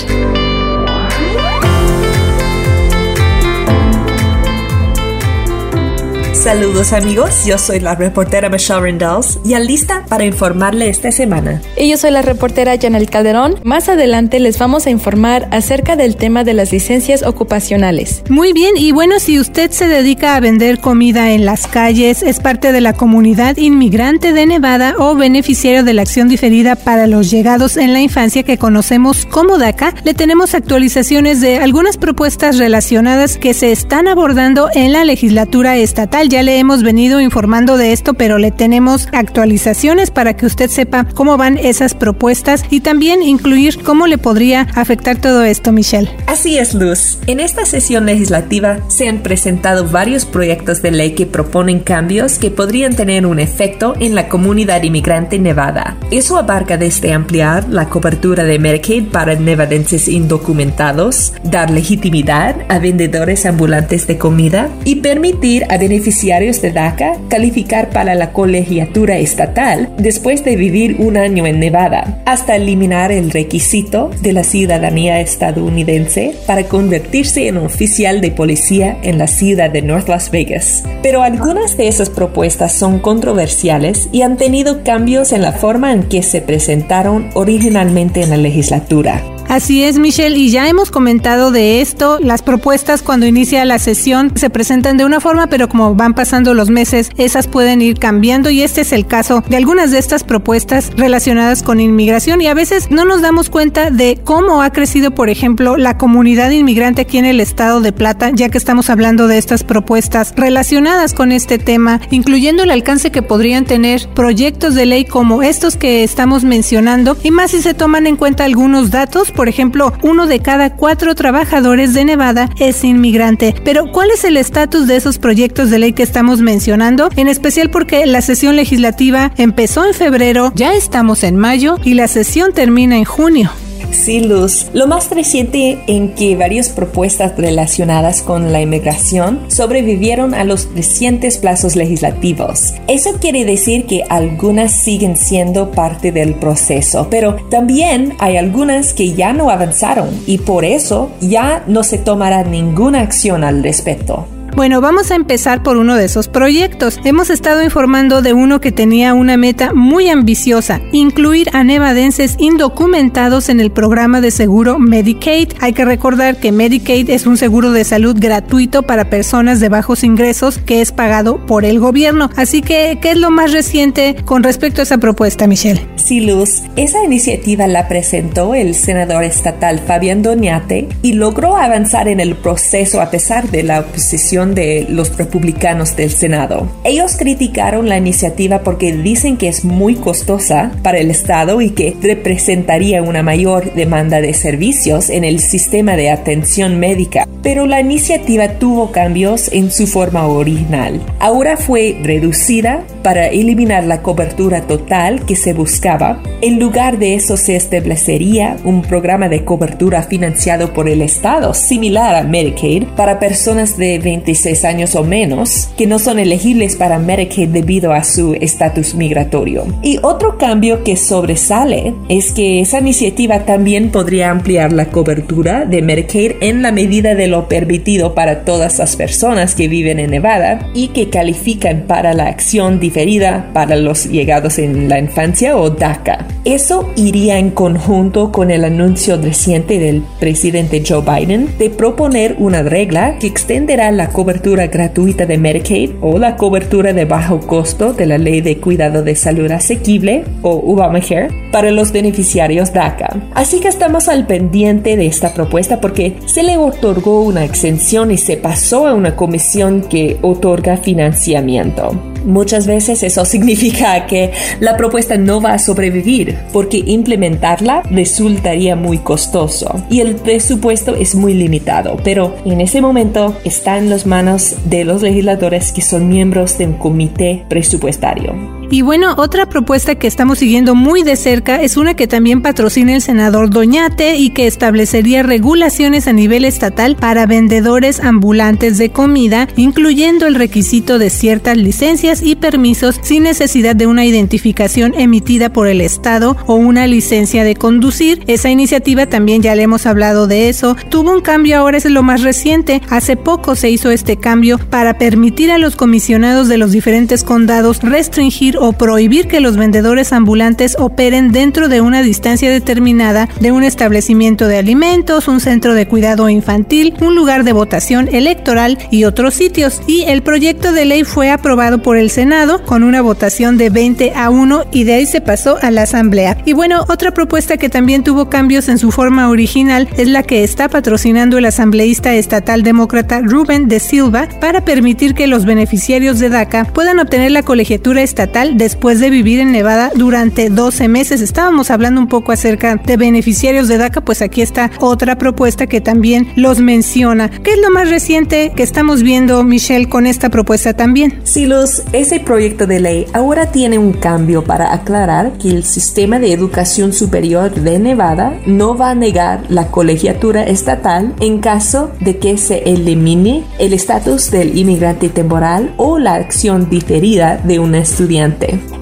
Saludos 6.44 6.92
amigos, 6.92 7.46
yo 7.46 7.56
soy 7.56 7.80
la 7.80 7.94
reportera 7.94 8.50
Michelle 8.50 8.82
Rindels 8.82 9.38
y 9.46 9.54
lista 9.60 10.04
para 10.10 10.26
informarle 10.26 10.90
esta 10.90 11.10
semana. 11.10 11.62
Y 11.74 11.88
yo 11.88 11.96
soy 11.96 12.10
la 12.10 12.20
reportera 12.20 12.76
Janel 12.78 13.08
Calderón. 13.08 13.54
Más 13.64 13.88
adelante 13.88 14.38
les 14.40 14.58
vamos 14.58 14.86
a 14.86 14.90
informar 14.90 15.48
acerca 15.52 15.96
del 15.96 16.16
tema 16.16 16.44
de 16.44 16.52
las 16.52 16.70
licencias 16.70 17.22
ocupacionales. 17.22 18.22
Muy 18.28 18.52
bien, 18.52 18.76
y 18.76 18.92
bueno, 18.92 19.20
si 19.20 19.40
usted 19.40 19.70
se 19.70 19.88
dedica 19.88 20.36
a 20.36 20.40
vender 20.40 20.80
comida 20.80 21.32
en 21.32 21.46
las 21.46 21.66
calles, 21.66 22.22
es 22.22 22.40
parte 22.40 22.72
de 22.72 22.82
la 22.82 22.92
comunidad 22.92 23.56
inmigrante 23.56 24.34
de 24.34 24.44
Nevada 24.44 24.96
o 24.98 25.14
beneficiario 25.14 25.82
de 25.82 25.94
la 25.94 26.02
acción 26.02 26.28
diferida 26.28 26.76
para 26.76 27.06
los 27.06 27.30
llegados 27.30 27.78
en 27.78 27.94
la 27.94 28.02
infancia 28.02 28.42
que 28.42 28.58
conocemos 28.58 29.24
como 29.24 29.56
DACA, 29.56 29.94
le 30.04 30.12
tenemos 30.12 30.54
actualizaciones 30.54 31.40
de 31.40 31.56
algunas 31.56 31.96
propuestas 31.96 32.58
relacionadas 32.58 33.38
que 33.38 33.54
se 33.54 33.72
están 33.72 34.08
abordando 34.08 34.68
en 34.74 34.92
la 34.92 35.06
legislatura 35.06 35.78
estatal 35.78 36.28
ya 36.34 36.42
le 36.42 36.58
hemos 36.58 36.82
venido 36.82 37.20
informando 37.20 37.76
de 37.76 37.92
esto, 37.92 38.14
pero 38.14 38.38
le 38.38 38.50
tenemos 38.50 39.06
actualizaciones 39.12 40.10
para 40.10 40.34
que 40.34 40.46
usted 40.46 40.68
sepa 40.68 41.06
cómo 41.14 41.36
van 41.36 41.58
esas 41.58 41.94
propuestas 41.94 42.64
y 42.70 42.80
también 42.80 43.22
incluir 43.22 43.80
cómo 43.84 44.08
le 44.08 44.18
podría 44.18 44.62
afectar 44.74 45.20
todo 45.20 45.44
esto, 45.44 45.70
Michelle. 45.70 46.10
Así 46.26 46.58
es, 46.58 46.74
Luz. 46.74 47.18
En 47.28 47.38
esta 47.38 47.64
sesión 47.66 48.06
legislativa 48.06 48.80
se 48.88 49.08
han 49.08 49.18
presentado 49.18 49.86
varios 49.86 50.24
proyectos 50.24 50.82
de 50.82 50.90
ley 50.90 51.12
que 51.12 51.26
proponen 51.26 51.78
cambios 51.78 52.40
que 52.40 52.50
podrían 52.50 52.96
tener 52.96 53.26
un 53.26 53.38
efecto 53.38 53.94
en 54.00 54.16
la 54.16 54.28
comunidad 54.28 54.82
inmigrante 54.82 55.38
nevada. 55.38 55.96
Eso 56.10 56.36
abarca 56.36 56.76
desde 56.76 57.12
ampliar 57.12 57.68
la 57.68 57.88
cobertura 57.88 58.42
de 58.42 58.58
Medicaid 58.58 59.04
para 59.04 59.36
nevadenses 59.36 60.08
indocumentados, 60.08 61.32
dar 61.44 61.70
legitimidad 61.70 62.56
a 62.68 62.80
vendedores 62.80 63.46
ambulantes 63.46 64.08
de 64.08 64.18
comida 64.18 64.68
y 64.84 64.96
permitir 64.96 65.62
a 65.70 65.78
beneficiarios 65.78 66.23
de 66.24 66.72
DACA 66.72 67.18
calificar 67.28 67.90
para 67.90 68.14
la 68.14 68.32
colegiatura 68.32 69.18
estatal 69.18 69.90
después 69.98 70.42
de 70.42 70.56
vivir 70.56 70.96
un 70.98 71.18
año 71.18 71.46
en 71.46 71.60
Nevada, 71.60 72.22
hasta 72.24 72.56
eliminar 72.56 73.12
el 73.12 73.30
requisito 73.30 74.10
de 74.22 74.32
la 74.32 74.42
ciudadanía 74.42 75.20
estadounidense 75.20 76.34
para 76.46 76.64
convertirse 76.64 77.46
en 77.46 77.58
oficial 77.58 78.22
de 78.22 78.30
policía 78.30 78.96
en 79.02 79.18
la 79.18 79.26
ciudad 79.26 79.68
de 79.68 79.82
North 79.82 80.08
Las 80.08 80.30
Vegas. 80.30 80.84
Pero 81.02 81.22
algunas 81.22 81.76
de 81.76 81.88
esas 81.88 82.08
propuestas 82.08 82.72
son 82.72 83.00
controversiales 83.00 84.08
y 84.10 84.22
han 84.22 84.38
tenido 84.38 84.82
cambios 84.82 85.32
en 85.32 85.42
la 85.42 85.52
forma 85.52 85.92
en 85.92 86.04
que 86.04 86.22
se 86.22 86.40
presentaron 86.40 87.28
originalmente 87.34 88.22
en 88.22 88.30
la 88.30 88.38
legislatura. 88.38 89.22
Así 89.48 89.84
es, 89.84 89.98
Michelle, 89.98 90.36
y 90.36 90.50
ya 90.50 90.68
hemos 90.68 90.90
comentado 90.90 91.50
de 91.50 91.80
esto. 91.80 92.18
Las 92.20 92.42
propuestas 92.42 93.02
cuando 93.02 93.26
inicia 93.26 93.64
la 93.64 93.78
sesión 93.78 94.32
se 94.34 94.50
presentan 94.50 94.96
de 94.96 95.04
una 95.04 95.20
forma, 95.20 95.46
pero 95.46 95.68
como 95.68 95.94
van 95.94 96.14
pasando 96.14 96.54
los 96.54 96.70
meses, 96.70 97.10
esas 97.16 97.46
pueden 97.46 97.82
ir 97.82 97.98
cambiando 97.98 98.50
y 98.50 98.62
este 98.62 98.80
es 98.80 98.92
el 98.92 99.06
caso 99.06 99.44
de 99.48 99.56
algunas 99.56 99.90
de 99.90 99.98
estas 99.98 100.24
propuestas 100.24 100.90
relacionadas 100.96 101.62
con 101.62 101.80
inmigración 101.80 102.40
y 102.40 102.48
a 102.48 102.54
veces 102.54 102.90
no 102.90 103.04
nos 103.04 103.22
damos 103.22 103.50
cuenta 103.50 103.90
de 103.90 104.18
cómo 104.24 104.62
ha 104.62 104.70
crecido, 104.70 105.12
por 105.12 105.28
ejemplo, 105.28 105.76
la 105.76 105.98
comunidad 105.98 106.50
inmigrante 106.50 107.02
aquí 107.02 107.18
en 107.18 107.26
el 107.26 107.40
estado 107.40 107.80
de 107.80 107.92
Plata, 107.92 108.30
ya 108.34 108.48
que 108.48 108.58
estamos 108.58 108.90
hablando 108.90 109.28
de 109.28 109.38
estas 109.38 109.62
propuestas 109.62 110.32
relacionadas 110.36 111.12
con 111.14 111.32
este 111.32 111.58
tema, 111.58 112.00
incluyendo 112.10 112.62
el 112.62 112.70
alcance 112.70 113.10
que 113.10 113.22
podrían 113.22 113.66
tener 113.66 114.08
proyectos 114.14 114.74
de 114.74 114.86
ley 114.86 115.04
como 115.04 115.42
estos 115.42 115.76
que 115.76 116.02
estamos 116.02 116.44
mencionando 116.44 117.16
y 117.22 117.30
más 117.30 117.52
si 117.52 117.62
se 117.62 117.74
toman 117.74 118.06
en 118.06 118.16
cuenta 118.16 118.44
algunos 118.44 118.90
datos, 118.90 119.30
por 119.34 119.48
ejemplo, 119.48 119.92
uno 120.02 120.26
de 120.26 120.40
cada 120.40 120.74
cuatro 120.76 121.14
trabajadores 121.14 121.94
de 121.94 122.04
Nevada 122.04 122.48
es 122.58 122.84
inmigrante. 122.84 123.54
Pero, 123.64 123.90
¿cuál 123.92 124.10
es 124.10 124.24
el 124.24 124.36
estatus 124.36 124.86
de 124.86 124.96
esos 124.96 125.18
proyectos 125.18 125.70
de 125.70 125.78
ley 125.78 125.92
que 125.92 126.02
estamos 126.02 126.40
mencionando? 126.40 127.08
En 127.16 127.28
especial 127.28 127.70
porque 127.70 128.06
la 128.06 128.22
sesión 128.22 128.56
legislativa 128.56 129.32
empezó 129.36 129.84
en 129.84 129.94
febrero, 129.94 130.52
ya 130.54 130.74
estamos 130.74 131.24
en 131.24 131.36
mayo 131.36 131.78
y 131.84 131.94
la 131.94 132.08
sesión 132.08 132.52
termina 132.52 132.96
en 132.96 133.04
junio. 133.04 133.50
Sí, 133.94 134.20
Luz. 134.20 134.66
Lo 134.74 134.86
más 134.86 135.08
reciente 135.10 135.78
en 135.86 136.14
que 136.14 136.36
varias 136.36 136.68
propuestas 136.68 137.38
relacionadas 137.38 138.22
con 138.22 138.52
la 138.52 138.60
inmigración 138.60 139.40
sobrevivieron 139.48 140.34
a 140.34 140.44
los 140.44 140.68
recientes 140.74 141.38
plazos 141.38 141.76
legislativos. 141.76 142.74
Eso 142.88 143.12
quiere 143.20 143.44
decir 143.44 143.86
que 143.86 144.02
algunas 144.10 144.72
siguen 144.72 145.16
siendo 145.16 145.70
parte 145.70 146.10
del 146.12 146.34
proceso, 146.34 147.06
pero 147.08 147.36
también 147.50 148.14
hay 148.18 148.36
algunas 148.36 148.92
que 148.92 149.12
ya 149.12 149.32
no 149.32 149.48
avanzaron 149.48 150.10
y 150.26 150.38
por 150.38 150.64
eso 150.64 151.10
ya 151.20 151.62
no 151.66 151.84
se 151.84 151.96
tomará 151.96 152.42
ninguna 152.42 153.00
acción 153.00 153.44
al 153.44 153.62
respecto. 153.62 154.26
Bueno, 154.54 154.80
vamos 154.80 155.10
a 155.10 155.16
empezar 155.16 155.64
por 155.64 155.76
uno 155.76 155.96
de 155.96 156.04
esos 156.04 156.28
proyectos. 156.28 157.00
Hemos 157.02 157.28
estado 157.28 157.64
informando 157.64 158.22
de 158.22 158.34
uno 158.34 158.60
que 158.60 158.70
tenía 158.70 159.12
una 159.12 159.36
meta 159.36 159.72
muy 159.74 160.08
ambiciosa, 160.08 160.80
incluir 160.92 161.48
a 161.52 161.64
nevadenses 161.64 162.36
indocumentados 162.38 163.48
en 163.48 163.58
el 163.58 163.72
programa 163.72 164.20
de 164.20 164.30
seguro 164.30 164.78
Medicaid. 164.78 165.48
Hay 165.60 165.72
que 165.72 165.84
recordar 165.84 166.36
que 166.36 166.52
Medicaid 166.52 167.10
es 167.10 167.26
un 167.26 167.36
seguro 167.36 167.72
de 167.72 167.82
salud 167.82 168.16
gratuito 168.16 168.82
para 168.82 169.10
personas 169.10 169.58
de 169.58 169.70
bajos 169.70 170.04
ingresos 170.04 170.58
que 170.58 170.80
es 170.80 170.92
pagado 170.92 171.44
por 171.46 171.64
el 171.64 171.80
gobierno. 171.80 172.30
Así 172.36 172.62
que, 172.62 172.98
¿qué 173.02 173.10
es 173.10 173.18
lo 173.18 173.32
más 173.32 173.52
reciente 173.52 174.14
con 174.24 174.44
respecto 174.44 174.82
a 174.82 174.84
esa 174.84 174.98
propuesta, 174.98 175.48
Michelle? 175.48 175.84
Sí, 175.96 176.20
Luz. 176.20 176.62
Esa 176.76 177.02
iniciativa 177.02 177.66
la 177.66 177.88
presentó 177.88 178.54
el 178.54 178.76
senador 178.76 179.24
estatal 179.24 179.80
Fabián 179.80 180.22
Doñate 180.22 180.90
y 181.02 181.14
logró 181.14 181.56
avanzar 181.56 182.06
en 182.06 182.20
el 182.20 182.36
proceso 182.36 183.00
a 183.00 183.10
pesar 183.10 183.50
de 183.50 183.64
la 183.64 183.80
oposición 183.80 184.43
de 184.52 184.86
los 184.90 185.16
republicanos 185.16 185.94
del 185.94 186.10
Senado. 186.10 186.68
Ellos 186.82 187.16
criticaron 187.16 187.88
la 187.88 187.96
iniciativa 187.96 188.62
porque 188.62 188.92
dicen 188.92 189.36
que 189.36 189.46
es 189.48 189.64
muy 189.64 189.94
costosa 189.94 190.72
para 190.82 190.98
el 190.98 191.10
Estado 191.10 191.60
y 191.60 191.70
que 191.70 191.96
representaría 192.02 193.02
una 193.02 193.22
mayor 193.22 193.72
demanda 193.74 194.20
de 194.20 194.34
servicios 194.34 195.08
en 195.08 195.22
el 195.22 195.38
sistema 195.38 195.94
de 195.96 196.10
atención 196.10 196.80
médica. 196.80 197.28
Pero 197.42 197.66
la 197.66 197.80
iniciativa 197.80 198.48
tuvo 198.58 198.90
cambios 198.90 199.50
en 199.52 199.70
su 199.70 199.86
forma 199.86 200.26
original. 200.26 201.00
Ahora 201.20 201.56
fue 201.56 201.96
reducida 202.02 202.84
para 203.02 203.28
eliminar 203.28 203.84
la 203.84 204.02
cobertura 204.02 204.62
total 204.62 205.24
que 205.26 205.36
se 205.36 205.52
buscaba. 205.52 206.22
En 206.40 206.58
lugar 206.58 206.98
de 206.98 207.14
eso 207.14 207.36
se 207.36 207.54
establecería 207.54 208.56
un 208.64 208.82
programa 208.82 209.28
de 209.28 209.44
cobertura 209.44 210.02
financiado 210.02 210.72
por 210.72 210.88
el 210.88 211.02
Estado, 211.02 211.52
similar 211.52 212.16
a 212.16 212.22
Medicaid, 212.22 212.84
para 212.96 213.20
personas 213.20 213.76
de 213.76 213.98
20 213.98 214.33
años 214.64 214.94
o 214.94 215.04
menos 215.04 215.68
que 215.76 215.86
no 215.86 215.98
son 215.98 216.18
elegibles 216.18 216.76
para 216.76 216.98
Medicaid 216.98 217.48
debido 217.48 217.92
a 217.92 218.04
su 218.04 218.34
estatus 218.34 218.94
migratorio. 218.94 219.66
Y 219.82 219.98
otro 220.02 220.38
cambio 220.38 220.84
que 220.84 220.96
sobresale 220.96 221.94
es 222.08 222.32
que 222.32 222.60
esa 222.60 222.80
iniciativa 222.80 223.40
también 223.40 223.90
podría 223.90 224.30
ampliar 224.30 224.72
la 224.72 224.86
cobertura 224.86 225.64
de 225.64 225.82
Medicaid 225.82 226.32
en 226.40 226.62
la 226.62 226.72
medida 226.72 227.14
de 227.14 227.26
lo 227.26 227.48
permitido 227.48 228.14
para 228.14 228.44
todas 228.44 228.78
las 228.78 228.96
personas 228.96 229.54
que 229.54 229.68
viven 229.68 229.98
en 229.98 230.10
Nevada 230.10 230.68
y 230.74 230.88
que 230.88 231.08
califican 231.08 231.84
para 231.86 232.14
la 232.14 232.26
acción 232.26 232.80
diferida 232.80 233.50
para 233.52 233.76
los 233.76 234.06
llegados 234.06 234.58
en 234.58 234.88
la 234.88 234.98
infancia 234.98 235.56
o 235.56 235.70
DACA. 235.70 236.26
Eso 236.44 236.92
iría 236.96 237.38
en 237.38 237.50
conjunto 237.50 238.30
con 238.30 238.50
el 238.50 238.64
anuncio 238.64 239.16
reciente 239.16 239.78
del 239.78 240.02
presidente 240.20 240.82
Joe 240.86 241.02
Biden 241.02 241.56
de 241.58 241.70
proponer 241.70 242.36
una 242.38 242.62
regla 242.62 243.18
que 243.18 243.26
extenderá 243.26 243.90
la 243.90 244.08
cobertura 244.08 244.23
cobertura 244.24 244.68
gratuita 244.68 245.26
de 245.26 245.36
Medicaid 245.36 245.90
o 246.00 246.18
la 246.18 246.36
cobertura 246.36 246.94
de 246.94 247.04
bajo 247.04 247.40
costo 247.40 247.92
de 247.92 248.06
la 248.06 248.16
Ley 248.16 248.40
de 248.40 248.56
Cuidado 248.56 249.02
de 249.02 249.14
Salud 249.16 249.50
Asequible 249.50 250.24
o 250.40 250.72
Obamacare 250.72 251.28
para 251.52 251.70
los 251.70 251.92
beneficiarios 251.92 252.72
DACA. 252.72 253.28
Así 253.34 253.60
que 253.60 253.68
estamos 253.68 254.08
al 254.08 254.26
pendiente 254.26 254.96
de 254.96 255.04
esta 255.04 255.34
propuesta 255.34 255.78
porque 255.78 256.16
se 256.24 256.42
le 256.42 256.56
otorgó 256.56 257.20
una 257.20 257.44
exención 257.44 258.10
y 258.10 258.16
se 258.16 258.38
pasó 258.38 258.86
a 258.86 258.94
una 258.94 259.14
comisión 259.14 259.82
que 259.82 260.16
otorga 260.22 260.78
financiamiento. 260.78 262.13
Muchas 262.24 262.66
veces 262.66 263.02
eso 263.02 263.24
significa 263.34 264.06
que 264.06 264.32
la 264.60 264.76
propuesta 264.76 265.16
no 265.16 265.40
va 265.40 265.54
a 265.54 265.58
sobrevivir 265.58 266.36
porque 266.52 266.82
implementarla 266.84 267.82
resultaría 267.90 268.76
muy 268.76 268.98
costoso 268.98 269.84
y 269.90 270.00
el 270.00 270.16
presupuesto 270.16 270.94
es 270.94 271.14
muy 271.14 271.34
limitado, 271.34 271.96
pero 272.02 272.34
en 272.44 272.60
ese 272.60 272.80
momento 272.80 273.36
está 273.44 273.78
en 273.78 273.90
las 273.90 274.06
manos 274.06 274.56
de 274.64 274.84
los 274.84 275.02
legisladores 275.02 275.72
que 275.72 275.82
son 275.82 276.08
miembros 276.08 276.58
de 276.58 276.66
un 276.66 276.74
comité 276.74 277.44
presupuestario. 277.48 278.63
Y 278.74 278.82
bueno, 278.82 279.14
otra 279.18 279.48
propuesta 279.48 279.94
que 279.94 280.08
estamos 280.08 280.40
siguiendo 280.40 280.74
muy 280.74 281.04
de 281.04 281.14
cerca 281.14 281.62
es 281.62 281.76
una 281.76 281.94
que 281.94 282.08
también 282.08 282.42
patrocina 282.42 282.92
el 282.92 283.02
senador 283.02 283.48
Doñate 283.48 284.16
y 284.16 284.30
que 284.30 284.48
establecería 284.48 285.22
regulaciones 285.22 286.08
a 286.08 286.12
nivel 286.12 286.44
estatal 286.44 286.96
para 286.96 287.24
vendedores 287.26 288.00
ambulantes 288.00 288.76
de 288.76 288.90
comida, 288.90 289.46
incluyendo 289.54 290.26
el 290.26 290.34
requisito 290.34 290.98
de 290.98 291.08
ciertas 291.10 291.56
licencias 291.56 292.20
y 292.20 292.34
permisos 292.34 292.98
sin 293.00 293.22
necesidad 293.22 293.76
de 293.76 293.86
una 293.86 294.06
identificación 294.06 294.92
emitida 294.98 295.52
por 295.52 295.68
el 295.68 295.80
Estado 295.80 296.36
o 296.48 296.56
una 296.56 296.88
licencia 296.88 297.44
de 297.44 297.54
conducir. 297.54 298.24
Esa 298.26 298.50
iniciativa 298.50 299.06
también 299.06 299.40
ya 299.40 299.54
le 299.54 299.62
hemos 299.62 299.86
hablado 299.86 300.26
de 300.26 300.48
eso. 300.48 300.76
Tuvo 300.88 301.12
un 301.12 301.20
cambio 301.20 301.58
ahora, 301.58 301.78
es 301.78 301.84
lo 301.84 302.02
más 302.02 302.22
reciente. 302.22 302.82
Hace 302.90 303.16
poco 303.16 303.54
se 303.54 303.70
hizo 303.70 303.92
este 303.92 304.16
cambio 304.16 304.58
para 304.58 304.98
permitir 304.98 305.52
a 305.52 305.58
los 305.58 305.76
comisionados 305.76 306.48
de 306.48 306.58
los 306.58 306.72
diferentes 306.72 307.22
condados 307.22 307.78
restringir 307.80 308.58
o 308.64 308.72
prohibir 308.72 309.28
que 309.28 309.40
los 309.40 309.58
vendedores 309.58 310.12
ambulantes 310.12 310.76
operen 310.78 311.32
dentro 311.32 311.68
de 311.68 311.82
una 311.82 312.02
distancia 312.02 312.50
determinada 312.50 313.28
de 313.38 313.52
un 313.52 313.62
establecimiento 313.62 314.48
de 314.48 314.56
alimentos, 314.56 315.28
un 315.28 315.40
centro 315.40 315.74
de 315.74 315.86
cuidado 315.86 316.30
infantil, 316.30 316.94
un 317.02 317.14
lugar 317.14 317.44
de 317.44 317.52
votación 317.52 318.08
electoral 318.10 318.78
y 318.90 319.04
otros 319.04 319.34
sitios. 319.34 319.82
Y 319.86 320.02
el 320.02 320.22
proyecto 320.22 320.72
de 320.72 320.86
ley 320.86 321.04
fue 321.04 321.30
aprobado 321.30 321.82
por 321.82 321.98
el 321.98 322.08
Senado 322.10 322.64
con 322.64 322.84
una 322.84 323.02
votación 323.02 323.58
de 323.58 323.68
20 323.68 324.12
a 324.16 324.30
1 324.30 324.64
y 324.72 324.84
de 324.84 324.94
ahí 324.94 325.06
se 325.06 325.20
pasó 325.20 325.58
a 325.60 325.70
la 325.70 325.82
Asamblea. 325.82 326.38
Y 326.46 326.54
bueno, 326.54 326.86
otra 326.88 327.12
propuesta 327.12 327.58
que 327.58 327.68
también 327.68 328.02
tuvo 328.02 328.30
cambios 328.30 328.70
en 328.70 328.78
su 328.78 328.90
forma 328.90 329.28
original 329.28 329.88
es 329.98 330.08
la 330.08 330.22
que 330.22 330.42
está 330.42 330.70
patrocinando 330.70 331.36
el 331.36 331.44
asambleísta 331.44 332.14
estatal 332.14 332.62
demócrata 332.62 333.20
Rubén 333.20 333.68
de 333.68 333.78
Silva 333.78 334.26
para 334.40 334.64
permitir 334.64 335.14
que 335.14 335.26
los 335.26 335.44
beneficiarios 335.44 336.18
de 336.18 336.30
DACA 336.30 336.64
puedan 336.64 336.98
obtener 336.98 337.30
la 337.30 337.42
colegiatura 337.42 338.02
estatal 338.02 338.53
después 338.54 339.00
de 339.00 339.10
vivir 339.10 339.40
en 339.40 339.52
Nevada 339.52 339.90
durante 339.94 340.48
12 340.48 340.88
meses. 340.88 341.20
Estábamos 341.20 341.70
hablando 341.70 342.00
un 342.00 342.08
poco 342.08 342.32
acerca 342.32 342.76
de 342.76 342.96
beneficiarios 342.96 343.68
de 343.68 343.78
DACA, 343.78 344.00
pues 344.00 344.22
aquí 344.22 344.40
está 344.42 344.70
otra 344.80 345.18
propuesta 345.18 345.66
que 345.66 345.80
también 345.80 346.28
los 346.36 346.60
menciona. 346.60 347.28
¿Qué 347.28 347.52
es 347.52 347.58
lo 347.58 347.70
más 347.70 347.90
reciente 347.90 348.52
que 348.54 348.62
estamos 348.62 349.02
viendo, 349.02 349.42
Michelle, 349.44 349.88
con 349.88 350.06
esta 350.06 350.30
propuesta 350.30 350.74
también? 350.74 351.20
Sí, 351.24 351.46
Luz, 351.46 351.82
ese 351.92 352.20
proyecto 352.20 352.66
de 352.66 352.80
ley 352.80 353.06
ahora 353.12 353.50
tiene 353.50 353.78
un 353.78 353.92
cambio 353.92 354.44
para 354.44 354.72
aclarar 354.72 355.32
que 355.38 355.50
el 355.50 355.64
sistema 355.64 356.18
de 356.18 356.32
educación 356.32 356.92
superior 356.92 357.52
de 357.52 357.78
Nevada 357.78 358.38
no 358.46 358.76
va 358.76 358.90
a 358.90 358.94
negar 358.94 359.44
la 359.48 359.68
colegiatura 359.68 360.44
estatal 360.44 361.14
en 361.20 361.40
caso 361.40 361.90
de 362.00 362.18
que 362.18 362.38
se 362.38 362.58
elimine 362.64 363.44
el 363.58 363.72
estatus 363.72 364.30
del 364.30 364.56
inmigrante 364.56 365.08
temporal 365.08 365.74
o 365.76 365.98
la 365.98 366.14
acción 366.14 366.70
diferida 366.70 367.40
de 367.42 367.58
un 367.58 367.74
estudiante 367.74 368.33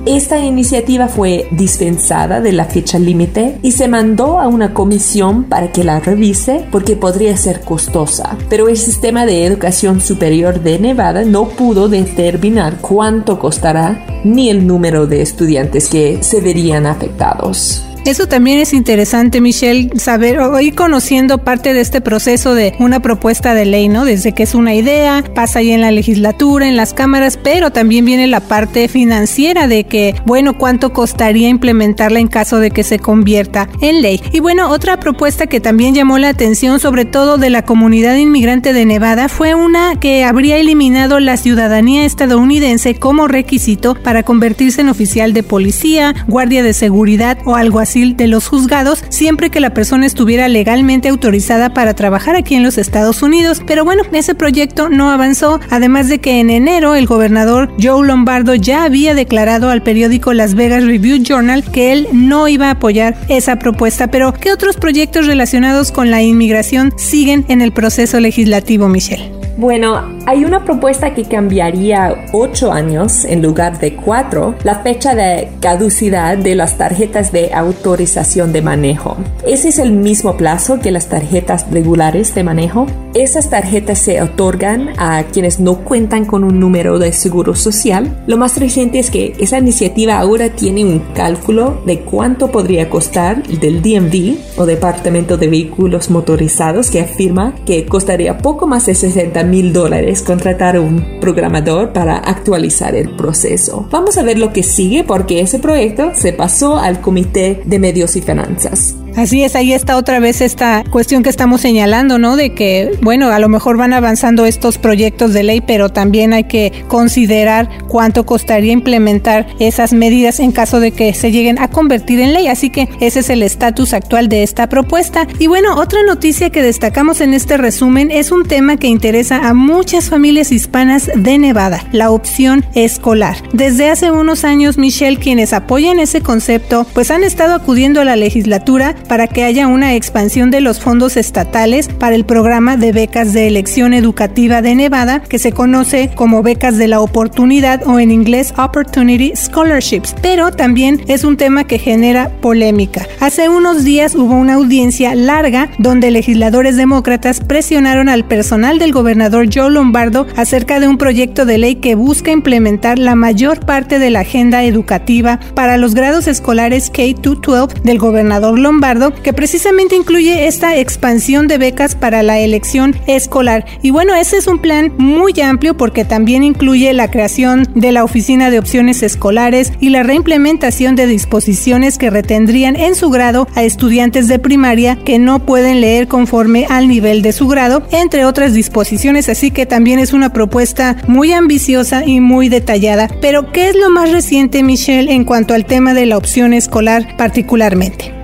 esta 0.06 0.38
iniciativa 0.38 1.08
fue 1.08 1.48
dispensada 1.50 2.40
de 2.40 2.52
la 2.52 2.64
fecha 2.64 2.98
límite 2.98 3.58
y 3.62 3.72
se 3.72 3.88
mandó 3.88 4.38
a 4.40 4.48
una 4.48 4.74
comisión 4.74 5.44
para 5.44 5.72
que 5.72 5.84
la 5.84 6.00
revise 6.00 6.66
porque 6.70 6.96
podría 6.96 7.36
ser 7.36 7.60
costosa. 7.60 8.36
Pero 8.48 8.68
el 8.68 8.76
sistema 8.76 9.26
de 9.26 9.46
educación 9.46 10.00
superior 10.00 10.60
de 10.60 10.78
Nevada 10.78 11.24
no 11.24 11.48
pudo 11.48 11.88
determinar 11.88 12.78
cuánto 12.80 13.38
costará 13.38 14.04
ni 14.24 14.50
el 14.50 14.66
número 14.66 15.06
de 15.06 15.22
estudiantes 15.22 15.88
que 15.88 16.22
se 16.22 16.40
verían 16.40 16.86
afectados. 16.86 17.84
Eso 18.04 18.26
también 18.26 18.58
es 18.58 18.72
interesante, 18.72 19.40
Michelle, 19.40 19.88
saber 19.96 20.40
o 20.40 20.58
ir 20.60 20.74
conociendo 20.74 21.38
parte 21.38 21.72
de 21.72 21.80
este 21.80 22.00
proceso 22.00 22.52
de 22.54 22.74
una 22.80 23.00
propuesta 23.00 23.54
de 23.54 23.64
ley, 23.64 23.88
¿no? 23.88 24.04
Desde 24.04 24.32
que 24.32 24.42
es 24.42 24.56
una 24.56 24.74
idea, 24.74 25.22
pasa 25.34 25.60
ahí 25.60 25.70
en 25.70 25.80
la 25.80 25.92
legislatura, 25.92 26.66
en 26.66 26.76
las 26.76 26.94
cámaras, 26.94 27.38
pero 27.42 27.70
también 27.70 28.04
viene 28.04 28.26
la 28.26 28.40
parte 28.40 28.88
financiera 28.88 29.68
de 29.68 29.84
que, 29.84 30.16
bueno, 30.26 30.58
cuánto 30.58 30.92
costaría 30.92 31.48
implementarla 31.48 32.18
en 32.18 32.26
caso 32.26 32.58
de 32.58 32.72
que 32.72 32.82
se 32.82 32.98
convierta 32.98 33.68
en 33.80 34.02
ley. 34.02 34.20
Y 34.32 34.40
bueno, 34.40 34.68
otra 34.70 34.98
propuesta 34.98 35.46
que 35.46 35.60
también 35.60 35.94
llamó 35.94 36.18
la 36.18 36.30
atención, 36.30 36.80
sobre 36.80 37.04
todo 37.04 37.38
de 37.38 37.50
la 37.50 37.64
comunidad 37.64 38.16
inmigrante 38.16 38.72
de 38.72 38.84
Nevada, 38.84 39.28
fue 39.28 39.54
una 39.54 39.94
que 40.00 40.24
habría 40.24 40.56
eliminado 40.56 41.20
la 41.20 41.36
ciudadanía 41.36 42.04
estadounidense 42.04 42.96
como 42.96 43.28
requisito 43.28 43.94
para 43.94 44.24
convertirse 44.24 44.80
en 44.80 44.88
oficial 44.88 45.32
de 45.32 45.44
policía, 45.44 46.14
guardia 46.26 46.64
de 46.64 46.74
seguridad 46.74 47.38
o 47.44 47.54
de 47.92 48.26
los 48.26 48.48
juzgados, 48.48 49.04
siempre 49.10 49.50
que 49.50 49.60
la 49.60 49.74
persona 49.74 50.06
estuviera 50.06 50.48
legalmente 50.48 51.08
autorizada 51.08 51.74
para 51.74 51.94
trabajar 51.94 52.36
aquí 52.36 52.54
en 52.54 52.62
los 52.62 52.78
Estados 52.78 53.22
Unidos. 53.22 53.62
Pero 53.66 53.84
bueno, 53.84 54.02
ese 54.12 54.34
proyecto 54.34 54.88
no 54.88 55.10
avanzó, 55.10 55.60
además 55.70 56.08
de 56.08 56.18
que 56.18 56.40
en 56.40 56.50
enero 56.50 56.94
el 56.94 57.06
gobernador 57.06 57.70
Joe 57.80 58.06
Lombardo 58.06 58.54
ya 58.54 58.84
había 58.84 59.14
declarado 59.14 59.70
al 59.70 59.82
periódico 59.82 60.32
Las 60.32 60.54
Vegas 60.54 60.84
Review 60.84 61.22
Journal 61.22 61.64
que 61.64 61.92
él 61.92 62.08
no 62.12 62.48
iba 62.48 62.68
a 62.68 62.72
apoyar 62.72 63.16
esa 63.28 63.56
propuesta. 63.56 64.10
Pero, 64.10 64.32
¿qué 64.32 64.52
otros 64.52 64.76
proyectos 64.76 65.26
relacionados 65.26 65.92
con 65.92 66.10
la 66.10 66.22
inmigración 66.22 66.92
siguen 66.96 67.44
en 67.48 67.60
el 67.60 67.72
proceso 67.72 68.20
legislativo, 68.20 68.88
Michelle? 68.88 69.31
Bueno, 69.56 70.00
hay 70.24 70.46
una 70.46 70.64
propuesta 70.64 71.14
que 71.14 71.24
cambiaría 71.24 72.26
ocho 72.32 72.72
años 72.72 73.26
en 73.26 73.42
lugar 73.42 73.78
de 73.78 73.94
cuatro 73.96 74.54
la 74.64 74.76
fecha 74.76 75.14
de 75.14 75.50
caducidad 75.60 76.38
de 76.38 76.54
las 76.54 76.78
tarjetas 76.78 77.32
de 77.32 77.52
autorización 77.52 78.52
de 78.52 78.62
manejo. 78.62 79.16
Ese 79.46 79.68
es 79.68 79.78
el 79.78 79.92
mismo 79.92 80.38
plazo 80.38 80.80
que 80.80 80.90
las 80.90 81.08
tarjetas 81.08 81.70
regulares 81.70 82.34
de 82.34 82.44
manejo. 82.44 82.86
Esas 83.12 83.50
tarjetas 83.50 83.98
se 83.98 84.22
otorgan 84.22 84.90
a 84.98 85.24
quienes 85.24 85.60
no 85.60 85.80
cuentan 85.80 86.24
con 86.24 86.44
un 86.44 86.58
número 86.58 86.98
de 86.98 87.12
seguro 87.12 87.54
social. 87.54 88.22
Lo 88.26 88.38
más 88.38 88.58
reciente 88.58 89.00
es 89.00 89.10
que 89.10 89.34
esa 89.38 89.58
iniciativa 89.58 90.18
ahora 90.18 90.48
tiene 90.48 90.82
un 90.82 91.00
cálculo 91.14 91.82
de 91.84 92.00
cuánto 92.00 92.50
podría 92.50 92.88
costar 92.88 93.42
del 93.42 93.82
DMV 93.82 94.58
o 94.58 94.64
Departamento 94.64 95.36
de 95.36 95.48
Vehículos 95.48 96.10
Motorizados 96.10 96.90
que 96.90 97.02
afirma 97.02 97.54
que 97.66 97.84
costaría 97.84 98.38
poco 98.38 98.66
más 98.66 98.86
de 98.86 98.94
60 98.94 99.41
mil 99.44 99.72
dólares 99.72 100.22
contratar 100.22 100.78
un 100.78 101.20
programador 101.20 101.92
para 101.92 102.16
actualizar 102.16 102.94
el 102.94 103.10
proceso. 103.16 103.86
Vamos 103.90 104.16
a 104.18 104.22
ver 104.22 104.38
lo 104.38 104.52
que 104.52 104.62
sigue 104.62 105.04
porque 105.04 105.40
ese 105.40 105.58
proyecto 105.58 106.12
se 106.14 106.32
pasó 106.32 106.78
al 106.78 107.00
Comité 107.00 107.62
de 107.64 107.78
Medios 107.78 108.16
y 108.16 108.22
Finanzas. 108.22 108.96
Así 109.16 109.42
es, 109.42 109.54
ahí 109.56 109.72
está 109.72 109.96
otra 109.96 110.20
vez 110.20 110.40
esta 110.40 110.84
cuestión 110.90 111.22
que 111.22 111.28
estamos 111.28 111.60
señalando, 111.60 112.18
¿no? 112.18 112.36
De 112.36 112.54
que, 112.54 112.98
bueno, 113.02 113.28
a 113.30 113.38
lo 113.38 113.48
mejor 113.48 113.76
van 113.76 113.92
avanzando 113.92 114.46
estos 114.46 114.78
proyectos 114.78 115.32
de 115.32 115.42
ley, 115.42 115.60
pero 115.60 115.90
también 115.90 116.32
hay 116.32 116.44
que 116.44 116.84
considerar 116.88 117.68
cuánto 117.88 118.24
costaría 118.24 118.72
implementar 118.72 119.46
esas 119.58 119.92
medidas 119.92 120.40
en 120.40 120.52
caso 120.52 120.80
de 120.80 120.92
que 120.92 121.12
se 121.14 121.30
lleguen 121.30 121.58
a 121.58 121.68
convertir 121.68 122.20
en 122.20 122.32
ley. 122.32 122.48
Así 122.48 122.70
que 122.70 122.88
ese 123.00 123.20
es 123.20 123.30
el 123.30 123.42
estatus 123.42 123.92
actual 123.92 124.28
de 124.28 124.42
esta 124.42 124.68
propuesta. 124.68 125.26
Y 125.38 125.46
bueno, 125.46 125.76
otra 125.76 126.02
noticia 126.02 126.50
que 126.50 126.62
destacamos 126.62 127.20
en 127.20 127.34
este 127.34 127.56
resumen 127.56 128.10
es 128.10 128.32
un 128.32 128.44
tema 128.44 128.76
que 128.76 128.88
interesa 128.88 129.48
a 129.48 129.54
muchas 129.54 130.08
familias 130.08 130.52
hispanas 130.52 131.10
de 131.14 131.38
Nevada, 131.38 131.84
la 131.92 132.10
opción 132.10 132.64
escolar. 132.74 133.36
Desde 133.52 133.90
hace 133.90 134.10
unos 134.10 134.44
años, 134.44 134.78
Michelle, 134.78 135.18
quienes 135.18 135.52
apoyan 135.52 136.00
ese 136.00 136.22
concepto, 136.22 136.86
pues 136.94 137.10
han 137.10 137.24
estado 137.24 137.54
acudiendo 137.54 138.00
a 138.00 138.04
la 138.04 138.16
legislatura 138.16 138.94
para 139.02 139.26
que 139.26 139.44
haya 139.44 139.66
una 139.66 139.94
expansión 139.94 140.50
de 140.50 140.60
los 140.60 140.80
fondos 140.80 141.16
estatales 141.16 141.88
para 141.88 142.14
el 142.14 142.24
programa 142.24 142.76
de 142.76 142.92
becas 142.92 143.32
de 143.32 143.46
elección 143.46 143.94
educativa 143.94 144.62
de 144.62 144.74
Nevada, 144.74 145.22
que 145.22 145.38
se 145.38 145.52
conoce 145.52 146.10
como 146.14 146.42
becas 146.42 146.78
de 146.78 146.88
la 146.88 147.00
oportunidad 147.00 147.86
o 147.86 147.98
en 147.98 148.10
inglés 148.10 148.54
Opportunity 148.56 149.32
Scholarships, 149.36 150.14
pero 150.22 150.50
también 150.50 151.02
es 151.08 151.24
un 151.24 151.36
tema 151.36 151.64
que 151.64 151.78
genera 151.78 152.30
polémica. 152.40 153.06
Hace 153.20 153.48
unos 153.48 153.84
días 153.84 154.14
hubo 154.14 154.34
una 154.34 154.54
audiencia 154.54 155.14
larga 155.14 155.68
donde 155.78 156.10
legisladores 156.10 156.76
demócratas 156.76 157.40
presionaron 157.40 158.08
al 158.08 158.24
personal 158.24 158.78
del 158.78 158.92
gobernador 158.92 159.48
Joe 159.52 159.70
Lombardo 159.70 160.26
acerca 160.36 160.80
de 160.80 160.88
un 160.88 160.98
proyecto 160.98 161.44
de 161.44 161.58
ley 161.58 161.76
que 161.76 161.94
busca 161.94 162.30
implementar 162.30 162.98
la 162.98 163.14
mayor 163.14 163.60
parte 163.60 163.98
de 163.98 164.10
la 164.10 164.20
agenda 164.20 164.64
educativa 164.64 165.40
para 165.54 165.76
los 165.76 165.94
grados 165.94 166.26
escolares 166.26 166.90
K-12 166.90 167.82
del 167.82 167.98
gobernador 167.98 168.58
Lombardo 168.58 168.91
que 169.22 169.32
precisamente 169.32 169.96
incluye 169.96 170.46
esta 170.46 170.76
expansión 170.76 171.48
de 171.48 171.58
becas 171.58 171.94
para 171.94 172.22
la 172.22 172.38
elección 172.40 172.94
escolar. 173.06 173.64
Y 173.80 173.90
bueno, 173.90 174.14
ese 174.14 174.36
es 174.36 174.46
un 174.46 174.58
plan 174.58 174.92
muy 174.98 175.32
amplio 175.40 175.76
porque 175.76 176.04
también 176.04 176.44
incluye 176.44 176.92
la 176.92 177.10
creación 177.10 177.66
de 177.74 177.92
la 177.92 178.04
Oficina 178.04 178.50
de 178.50 178.58
Opciones 178.58 179.02
Escolares 179.02 179.72
y 179.80 179.88
la 179.88 180.02
reimplementación 180.02 180.94
de 180.94 181.06
disposiciones 181.06 181.96
que 181.96 182.10
retendrían 182.10 182.76
en 182.76 182.94
su 182.94 183.10
grado 183.10 183.48
a 183.54 183.62
estudiantes 183.62 184.28
de 184.28 184.38
primaria 184.38 184.96
que 184.96 185.18
no 185.18 185.38
pueden 185.38 185.80
leer 185.80 186.06
conforme 186.08 186.66
al 186.68 186.88
nivel 186.88 187.22
de 187.22 187.32
su 187.32 187.48
grado, 187.48 187.82
entre 187.92 188.24
otras 188.24 188.52
disposiciones, 188.52 189.28
así 189.28 189.50
que 189.50 189.66
también 189.66 189.98
es 189.98 190.12
una 190.12 190.32
propuesta 190.32 190.96
muy 191.06 191.32
ambiciosa 191.32 192.04
y 192.04 192.20
muy 192.20 192.48
detallada. 192.48 193.08
Pero, 193.20 193.52
¿qué 193.52 193.68
es 193.68 193.76
lo 193.76 193.90
más 193.90 194.12
reciente, 194.12 194.62
Michelle, 194.62 195.12
en 195.12 195.24
cuanto 195.24 195.54
al 195.54 195.64
tema 195.64 195.94
de 195.94 196.06
la 196.06 196.16
opción 196.16 196.52
escolar 196.52 197.16
particularmente? 197.16 198.21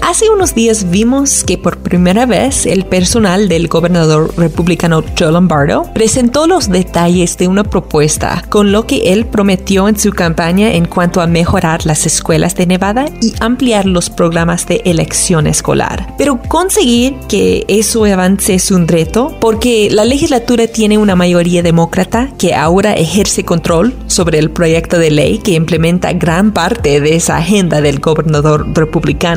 Hace 0.00 0.30
unos 0.30 0.54
días 0.54 0.90
vimos 0.90 1.44
que 1.44 1.58
por 1.58 1.76
primera 1.76 2.24
vez 2.24 2.64
el 2.64 2.86
personal 2.86 3.50
del 3.50 3.68
gobernador 3.68 4.32
republicano 4.38 5.04
Joe 5.18 5.30
Lombardo 5.30 5.84
presentó 5.92 6.46
los 6.46 6.70
detalles 6.70 7.36
de 7.36 7.48
una 7.48 7.62
propuesta 7.62 8.42
con 8.48 8.72
lo 8.72 8.86
que 8.86 9.12
él 9.12 9.26
prometió 9.26 9.88
en 9.88 9.98
su 9.98 10.12
campaña 10.12 10.72
en 10.72 10.86
cuanto 10.86 11.20
a 11.20 11.26
mejorar 11.26 11.84
las 11.84 12.06
escuelas 12.06 12.54
de 12.54 12.64
Nevada 12.64 13.04
y 13.20 13.34
ampliar 13.40 13.84
los 13.84 14.08
programas 14.08 14.66
de 14.66 14.80
elección 14.86 15.46
escolar. 15.46 16.14
Pero 16.16 16.40
conseguir 16.48 17.16
que 17.28 17.66
eso 17.68 18.06
avance 18.06 18.54
es 18.54 18.70
un 18.70 18.88
reto 18.88 19.36
porque 19.38 19.90
la 19.90 20.06
legislatura 20.06 20.66
tiene 20.66 20.96
una 20.96 21.14
mayoría 21.14 21.62
demócrata 21.62 22.30
que 22.38 22.54
ahora 22.54 22.94
ejerce 22.94 23.44
control 23.44 23.94
sobre 24.06 24.38
el 24.38 24.50
proyecto 24.50 24.98
de 24.98 25.10
ley 25.10 25.36
que 25.36 25.52
implementa 25.52 26.14
gran 26.14 26.52
parte 26.52 27.02
de 27.02 27.16
esa 27.16 27.36
agenda 27.36 27.82
del 27.82 28.00
gobernador 28.00 28.72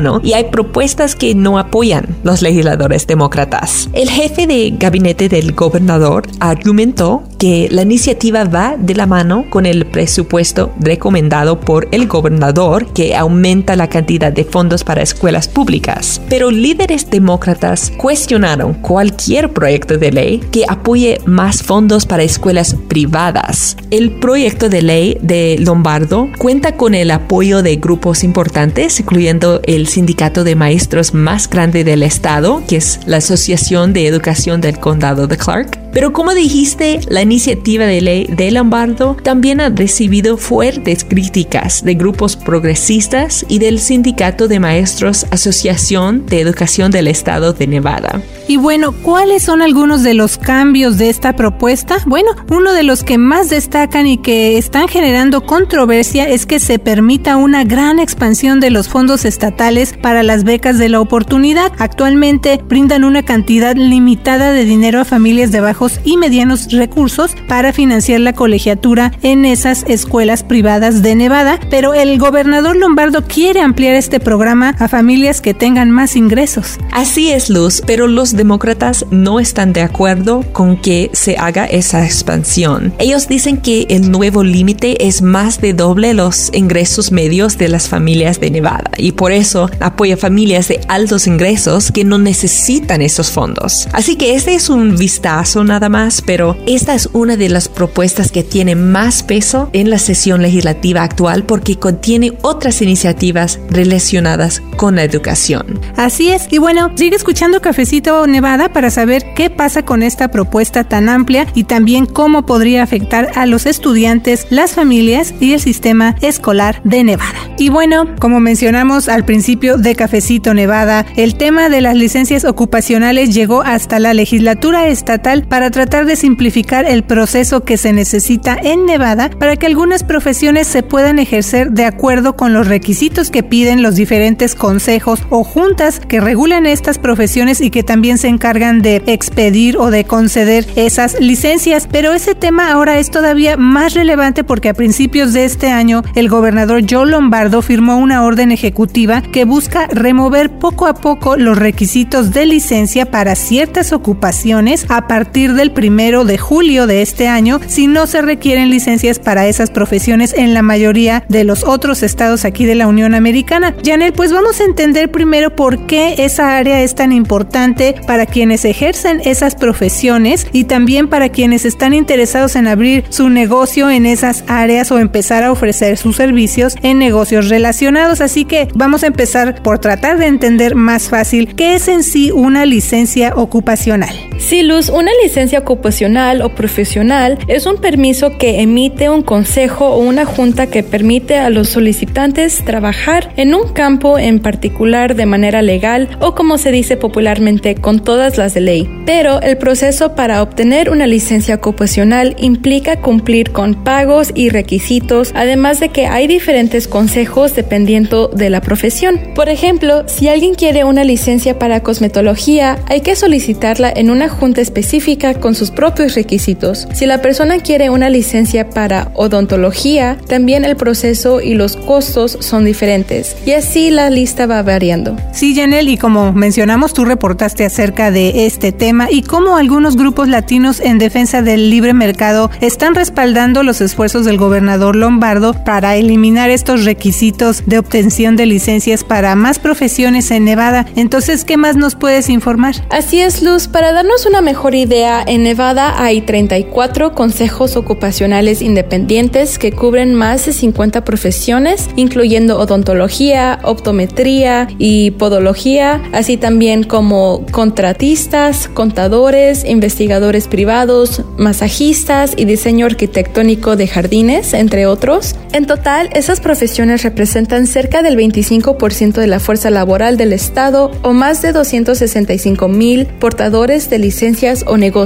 republicano 0.06 0.20
y 0.22 0.32
hay 0.32 0.44
propuestas 0.50 1.14
que 1.14 1.34
no 1.34 1.58
apoyan 1.58 2.06
los 2.22 2.42
legisladores 2.42 3.06
demócratas. 3.06 3.88
El 3.92 4.08
jefe 4.08 4.46
de 4.46 4.74
gabinete 4.78 5.28
del 5.28 5.52
gobernador 5.52 6.26
argumentó 6.40 7.22
que 7.38 7.68
la 7.70 7.82
iniciativa 7.82 8.44
va 8.44 8.76
de 8.78 8.94
la 8.94 9.06
mano 9.06 9.44
con 9.50 9.66
el 9.66 9.86
presupuesto 9.86 10.72
recomendado 10.80 11.60
por 11.60 11.88
el 11.92 12.06
gobernador 12.06 12.92
que 12.92 13.14
aumenta 13.14 13.76
la 13.76 13.88
cantidad 13.88 14.32
de 14.32 14.44
fondos 14.44 14.84
para 14.84 15.02
escuelas 15.02 15.48
públicas. 15.48 16.20
Pero 16.28 16.50
líderes 16.50 17.10
demócratas 17.10 17.92
cuestionaron 17.96 18.74
cualquier 18.74 19.52
proyecto 19.52 19.98
de 19.98 20.12
ley 20.12 20.38
que 20.50 20.64
apoye 20.68 21.20
más 21.26 21.62
fondos 21.62 22.06
para 22.06 22.22
escuelas 22.22 22.76
privadas. 22.88 23.76
El 23.90 24.18
proyecto 24.18 24.68
de 24.68 24.82
ley 24.82 25.18
de 25.20 25.56
Lombardo 25.58 26.28
cuenta 26.38 26.76
con 26.76 26.94
el 26.94 27.10
apoyo 27.10 27.62
de 27.62 27.76
grupos 27.76 28.24
importantes, 28.24 29.00
incluyendo 29.00 29.60
el 29.64 29.86
sindicato 29.96 30.44
de 30.44 30.56
maestros 30.56 31.14
más 31.14 31.48
grande 31.48 31.82
del 31.82 32.02
estado, 32.02 32.62
que 32.68 32.76
es 32.76 33.00
la 33.06 33.16
Asociación 33.16 33.94
de 33.94 34.06
Educación 34.06 34.60
del 34.60 34.78
Condado 34.78 35.26
de 35.26 35.38
Clark, 35.38 35.85
pero 35.96 36.12
como 36.12 36.34
dijiste, 36.34 37.00
la 37.08 37.22
iniciativa 37.22 37.86
de 37.86 38.02
ley 38.02 38.26
de 38.26 38.50
Lombardo 38.50 39.16
también 39.22 39.62
ha 39.62 39.70
recibido 39.70 40.36
fuertes 40.36 41.06
críticas 41.08 41.82
de 41.82 41.94
grupos 41.94 42.36
progresistas 42.36 43.46
y 43.48 43.60
del 43.60 43.78
Sindicato 43.78 44.46
de 44.46 44.60
Maestros 44.60 45.24
Asociación 45.30 46.26
de 46.26 46.42
Educación 46.42 46.90
del 46.90 47.08
Estado 47.08 47.54
de 47.54 47.66
Nevada. 47.66 48.20
Y 48.48 48.58
bueno, 48.58 48.92
¿cuáles 48.92 49.42
son 49.42 49.60
algunos 49.60 50.02
de 50.02 50.14
los 50.14 50.38
cambios 50.38 50.98
de 50.98 51.08
esta 51.08 51.34
propuesta? 51.34 51.96
Bueno, 52.06 52.28
uno 52.48 52.74
de 52.74 52.84
los 52.84 53.02
que 53.02 53.18
más 53.18 53.48
destacan 53.48 54.06
y 54.06 54.18
que 54.18 54.56
están 54.56 54.86
generando 54.86 55.46
controversia 55.46 56.28
es 56.28 56.46
que 56.46 56.60
se 56.60 56.78
permita 56.78 57.38
una 57.38 57.64
gran 57.64 57.98
expansión 57.98 58.60
de 58.60 58.70
los 58.70 58.88
fondos 58.88 59.24
estatales 59.24 59.94
para 60.00 60.22
las 60.22 60.44
becas 60.44 60.78
de 60.78 60.90
la 60.90 61.00
oportunidad. 61.00 61.72
Actualmente 61.78 62.60
brindan 62.68 63.02
una 63.02 63.24
cantidad 63.24 63.74
limitada 63.74 64.52
de 64.52 64.64
dinero 64.64 65.00
a 65.00 65.04
familias 65.04 65.50
de 65.50 65.60
bajos 65.60 65.85
bajos 65.86 66.00
y 66.04 66.16
medianos 66.16 66.72
recursos 66.72 67.32
para 67.48 67.72
financiar 67.72 68.20
la 68.20 68.32
colegiatura 68.32 69.12
en 69.22 69.44
esas 69.44 69.84
escuelas 69.88 70.42
privadas 70.42 71.02
de 71.02 71.14
Nevada, 71.14 71.60
pero 71.70 71.94
el 71.94 72.18
gobernador 72.18 72.76
Lombardo 72.76 73.24
quiere 73.24 73.60
ampliar 73.60 73.94
este 73.94 74.20
programa 74.20 74.74
a 74.78 74.88
familias 74.88 75.40
que 75.40 75.54
tengan 75.54 75.90
más 75.90 76.16
ingresos. 76.16 76.78
Así 76.92 77.30
es, 77.30 77.50
Luz, 77.50 77.82
pero 77.86 78.06
los 78.06 78.32
demócratas 78.32 79.06
no 79.10 79.38
están 79.38 79.72
de 79.72 79.82
acuerdo 79.82 80.42
con 80.52 80.80
que 80.80 81.10
se 81.12 81.36
haga 81.36 81.66
esa 81.66 82.04
expansión. 82.04 82.92
Ellos 82.98 83.28
dicen 83.28 83.58
que 83.58 83.86
el 83.90 84.10
nuevo 84.10 84.42
límite 84.42 85.06
es 85.06 85.22
más 85.22 85.60
de 85.60 85.72
doble 85.72 86.14
los 86.14 86.50
ingresos 86.54 87.12
medios 87.12 87.58
de 87.58 87.68
las 87.68 87.88
familias 87.88 88.40
de 88.40 88.50
Nevada 88.50 88.90
y 88.96 89.12
por 89.12 89.32
eso 89.32 89.70
apoya 89.80 90.16
familias 90.16 90.68
de 90.68 90.80
altos 90.88 91.26
ingresos 91.26 91.92
que 91.92 92.04
no 92.04 92.18
necesitan 92.18 93.02
esos 93.02 93.30
fondos. 93.30 93.88
Así 93.92 94.16
que 94.16 94.34
este 94.34 94.54
es 94.54 94.68
un 94.70 94.96
vistazo 94.96 95.64
nada 95.76 95.88
más, 95.90 96.22
pero 96.22 96.56
esta 96.66 96.94
es 96.94 97.10
una 97.12 97.36
de 97.36 97.50
las 97.50 97.68
propuestas 97.68 98.32
que 98.32 98.42
tiene 98.42 98.74
más 98.74 99.22
peso 99.22 99.68
en 99.74 99.90
la 99.90 99.98
sesión 99.98 100.40
legislativa 100.40 101.02
actual 101.02 101.44
porque 101.44 101.76
contiene 101.76 102.32
otras 102.40 102.80
iniciativas 102.80 103.60
relacionadas 103.68 104.62
con 104.78 104.96
la 104.96 105.04
educación. 105.04 105.78
Así 105.96 106.30
es, 106.30 106.46
y 106.50 106.56
bueno, 106.56 106.92
sigue 106.94 107.14
escuchando 107.14 107.60
Cafecito 107.60 108.26
Nevada 108.26 108.72
para 108.72 108.88
saber 108.88 109.34
qué 109.34 109.50
pasa 109.50 109.84
con 109.84 110.02
esta 110.02 110.28
propuesta 110.28 110.84
tan 110.84 111.10
amplia 111.10 111.46
y 111.54 111.64
también 111.64 112.06
cómo 112.06 112.46
podría 112.46 112.82
afectar 112.82 113.28
a 113.34 113.44
los 113.44 113.66
estudiantes, 113.66 114.46
las 114.48 114.72
familias 114.72 115.34
y 115.40 115.52
el 115.52 115.60
sistema 115.60 116.16
escolar 116.22 116.80
de 116.84 117.04
Nevada. 117.04 117.38
Y 117.58 117.68
bueno, 117.68 118.14
como 118.18 118.40
mencionamos 118.40 119.10
al 119.10 119.26
principio 119.26 119.76
de 119.76 119.94
Cafecito 119.94 120.54
Nevada, 120.54 121.04
el 121.16 121.36
tema 121.36 121.68
de 121.68 121.82
las 121.82 121.96
licencias 121.96 122.46
ocupacionales 122.46 123.34
llegó 123.34 123.60
hasta 123.60 123.98
la 123.98 124.14
legislatura 124.14 124.88
estatal 124.88 125.42
para 125.42 125.55
tratar 125.70 126.06
de 126.06 126.16
simplificar 126.16 126.84
el 126.84 127.02
proceso 127.02 127.62
que 127.62 127.76
se 127.76 127.92
necesita 127.92 128.56
en 128.62 128.86
Nevada 128.86 129.30
para 129.30 129.56
que 129.56 129.66
algunas 129.66 130.04
profesiones 130.04 130.66
se 130.66 130.82
puedan 130.82 131.18
ejercer 131.18 131.70
de 131.72 131.84
acuerdo 131.84 132.36
con 132.36 132.52
los 132.52 132.68
requisitos 132.68 133.30
que 133.30 133.42
piden 133.42 133.82
los 133.82 133.96
diferentes 133.96 134.54
consejos 134.54 135.22
o 135.30 135.44
juntas 135.44 136.00
que 136.00 136.20
regulan 136.20 136.66
estas 136.66 136.98
profesiones 136.98 137.60
y 137.60 137.70
que 137.70 137.82
también 137.82 138.18
se 138.18 138.28
encargan 138.28 138.82
de 138.82 139.02
expedir 139.06 139.76
o 139.78 139.90
de 139.90 140.04
conceder 140.04 140.66
esas 140.76 141.20
licencias. 141.20 141.88
Pero 141.90 142.12
ese 142.12 142.34
tema 142.34 142.70
ahora 142.70 142.98
es 142.98 143.10
todavía 143.10 143.56
más 143.56 143.94
relevante 143.94 144.44
porque 144.44 144.68
a 144.68 144.74
principios 144.74 145.32
de 145.32 145.44
este 145.44 145.70
año 145.70 146.02
el 146.14 146.28
gobernador 146.28 146.82
Joe 146.88 147.10
Lombardo 147.10 147.62
firmó 147.62 147.98
una 147.98 148.24
orden 148.24 148.52
ejecutiva 148.52 149.22
que 149.22 149.44
busca 149.44 149.86
remover 149.88 150.50
poco 150.50 150.86
a 150.86 150.94
poco 150.94 151.36
los 151.36 151.58
requisitos 151.58 152.32
de 152.32 152.46
licencia 152.46 153.10
para 153.10 153.34
ciertas 153.34 153.92
ocupaciones 153.92 154.86
a 154.88 155.06
partir 155.08 155.45
del 155.54 155.70
primero 155.70 156.24
de 156.24 156.38
julio 156.38 156.86
de 156.86 157.02
este 157.02 157.28
año 157.28 157.60
si 157.66 157.86
no 157.86 158.06
se 158.06 158.22
requieren 158.22 158.70
licencias 158.70 159.18
para 159.18 159.46
esas 159.46 159.70
profesiones 159.70 160.34
en 160.34 160.54
la 160.54 160.62
mayoría 160.62 161.24
de 161.28 161.44
los 161.44 161.64
otros 161.64 162.02
estados 162.02 162.44
aquí 162.44 162.64
de 162.64 162.74
la 162.74 162.86
Unión 162.86 163.14
Americana. 163.14 163.74
Janel, 163.84 164.12
pues 164.12 164.32
vamos 164.32 164.60
a 164.60 164.64
entender 164.64 165.10
primero 165.10 165.54
por 165.54 165.86
qué 165.86 166.14
esa 166.18 166.56
área 166.56 166.82
es 166.82 166.94
tan 166.94 167.12
importante 167.12 167.94
para 168.06 168.26
quienes 168.26 168.64
ejercen 168.64 169.20
esas 169.24 169.54
profesiones 169.54 170.46
y 170.52 170.64
también 170.64 171.08
para 171.08 171.28
quienes 171.28 171.64
están 171.64 171.94
interesados 171.94 172.56
en 172.56 172.66
abrir 172.66 173.04
su 173.10 173.28
negocio 173.28 173.90
en 173.90 174.06
esas 174.06 174.44
áreas 174.48 174.90
o 174.90 174.98
empezar 174.98 175.44
a 175.44 175.52
ofrecer 175.52 175.96
sus 175.96 176.16
servicios 176.16 176.74
en 176.82 176.98
negocios 176.98 177.48
relacionados. 177.48 178.20
Así 178.20 178.44
que 178.44 178.68
vamos 178.74 179.02
a 179.02 179.08
empezar 179.08 179.62
por 179.62 179.78
tratar 179.78 180.18
de 180.18 180.26
entender 180.26 180.74
más 180.74 181.08
fácil 181.08 181.54
qué 181.54 181.74
es 181.74 181.88
en 181.88 182.02
sí 182.02 182.30
una 182.30 182.66
licencia 182.66 183.32
ocupacional. 183.36 184.14
Sí, 184.38 184.62
Luz, 184.62 184.88
una 184.88 185.10
licencia 185.22 185.35
ocupacional 185.36 186.40
o 186.40 186.48
profesional 186.48 187.38
es 187.46 187.66
un 187.66 187.76
permiso 187.76 188.38
que 188.38 188.62
emite 188.62 189.10
un 189.10 189.22
consejo 189.22 189.88
o 189.90 189.98
una 189.98 190.24
junta 190.24 190.68
que 190.68 190.82
permite 190.82 191.36
a 191.36 191.50
los 191.50 191.68
solicitantes 191.68 192.64
trabajar 192.64 193.32
en 193.36 193.54
un 193.54 193.68
campo 193.74 194.18
en 194.18 194.40
particular 194.40 195.14
de 195.14 195.26
manera 195.26 195.60
legal 195.60 196.08
o 196.20 196.34
como 196.34 196.56
se 196.56 196.72
dice 196.72 196.96
popularmente 196.96 197.74
con 197.74 198.02
todas 198.02 198.38
las 198.38 198.54
de 198.54 198.62
ley. 198.62 198.90
Pero 199.04 199.42
el 199.42 199.58
proceso 199.58 200.14
para 200.14 200.40
obtener 200.42 200.88
una 200.88 201.06
licencia 201.06 201.56
ocupacional 201.56 202.34
implica 202.38 203.00
cumplir 203.02 203.52
con 203.52 203.84
pagos 203.84 204.32
y 204.34 204.48
requisitos, 204.48 205.32
además 205.34 205.80
de 205.80 205.90
que 205.90 206.06
hay 206.06 206.26
diferentes 206.26 206.88
consejos 206.88 207.54
dependiendo 207.54 208.28
de 208.28 208.48
la 208.48 208.62
profesión. 208.62 209.20
Por 209.34 209.50
ejemplo, 209.50 210.04
si 210.06 210.28
alguien 210.28 210.54
quiere 210.54 210.84
una 210.84 211.04
licencia 211.04 211.58
para 211.58 211.82
cosmetología, 211.82 212.78
hay 212.86 213.02
que 213.02 213.16
solicitarla 213.16 213.92
en 213.94 214.10
una 214.10 214.30
junta 214.30 214.62
específica 214.62 215.25
con 215.34 215.54
sus 215.54 215.70
propios 215.70 216.14
requisitos. 216.14 216.88
Si 216.94 217.06
la 217.06 217.22
persona 217.22 217.58
quiere 217.58 217.90
una 217.90 218.10
licencia 218.10 218.70
para 218.70 219.10
odontología, 219.14 220.16
también 220.26 220.64
el 220.64 220.76
proceso 220.76 221.40
y 221.40 221.54
los 221.54 221.76
costos 221.76 222.38
son 222.40 222.64
diferentes. 222.64 223.36
Y 223.44 223.52
así 223.52 223.90
la 223.90 224.10
lista 224.10 224.46
va 224.46 224.62
variando. 224.62 225.16
Sí, 225.32 225.54
Janel, 225.54 225.88
y 225.88 225.98
como 225.98 226.32
mencionamos, 226.32 226.92
tú 226.92 227.04
reportaste 227.04 227.64
acerca 227.64 228.10
de 228.10 228.46
este 228.46 228.72
tema 228.72 229.08
y 229.10 229.22
cómo 229.22 229.56
algunos 229.56 229.96
grupos 229.96 230.28
latinos 230.28 230.80
en 230.80 230.98
defensa 230.98 231.42
del 231.42 231.70
libre 231.70 231.94
mercado 231.94 232.50
están 232.60 232.94
respaldando 232.94 233.62
los 233.62 233.80
esfuerzos 233.80 234.24
del 234.24 234.38
gobernador 234.38 234.96
Lombardo 234.96 235.52
para 235.64 235.96
eliminar 235.96 236.50
estos 236.50 236.84
requisitos 236.84 237.64
de 237.66 237.78
obtención 237.78 238.36
de 238.36 238.46
licencias 238.46 239.04
para 239.04 239.34
más 239.34 239.58
profesiones 239.58 240.30
en 240.30 240.44
Nevada. 240.44 240.86
Entonces, 240.96 241.44
¿qué 241.44 241.56
más 241.56 241.76
nos 241.76 241.94
puedes 241.94 242.28
informar? 242.28 242.74
Así 242.90 243.20
es, 243.20 243.42
Luz. 243.42 243.68
Para 243.68 243.92
darnos 243.92 244.26
una 244.26 244.40
mejor 244.40 244.74
idea, 244.74 245.15
en 245.26 245.44
Nevada 245.44 246.02
hay 246.02 246.20
34 246.20 247.14
consejos 247.14 247.76
ocupacionales 247.76 248.60
independientes 248.60 249.58
que 249.58 249.72
cubren 249.72 250.14
más 250.14 250.46
de 250.46 250.52
50 250.52 251.04
profesiones, 251.04 251.88
incluyendo 251.96 252.58
odontología, 252.58 253.60
optometría 253.62 254.68
y 254.78 255.12
podología, 255.12 256.02
así 256.12 256.36
también 256.36 256.82
como 256.82 257.46
contratistas, 257.52 258.68
contadores, 258.68 259.64
investigadores 259.64 260.48
privados, 260.48 261.22
masajistas 261.38 262.34
y 262.36 262.44
diseño 262.44 262.86
arquitectónico 262.86 263.76
de 263.76 263.86
jardines, 263.86 264.54
entre 264.54 264.86
otros. 264.86 265.36
En 265.52 265.66
total, 265.66 266.10
esas 266.12 266.40
profesiones 266.40 267.02
representan 267.02 267.66
cerca 267.66 268.02
del 268.02 268.18
25% 268.18 269.12
de 269.12 269.26
la 269.26 269.40
fuerza 269.40 269.70
laboral 269.70 270.16
del 270.16 270.32
Estado 270.32 270.90
o 271.02 271.12
más 271.12 271.42
de 271.42 271.52
265 271.52 272.68
mil 272.68 273.06
portadores 273.06 273.88
de 273.88 273.98
licencias 273.98 274.64
o 274.66 274.76
negocios. 274.76 275.05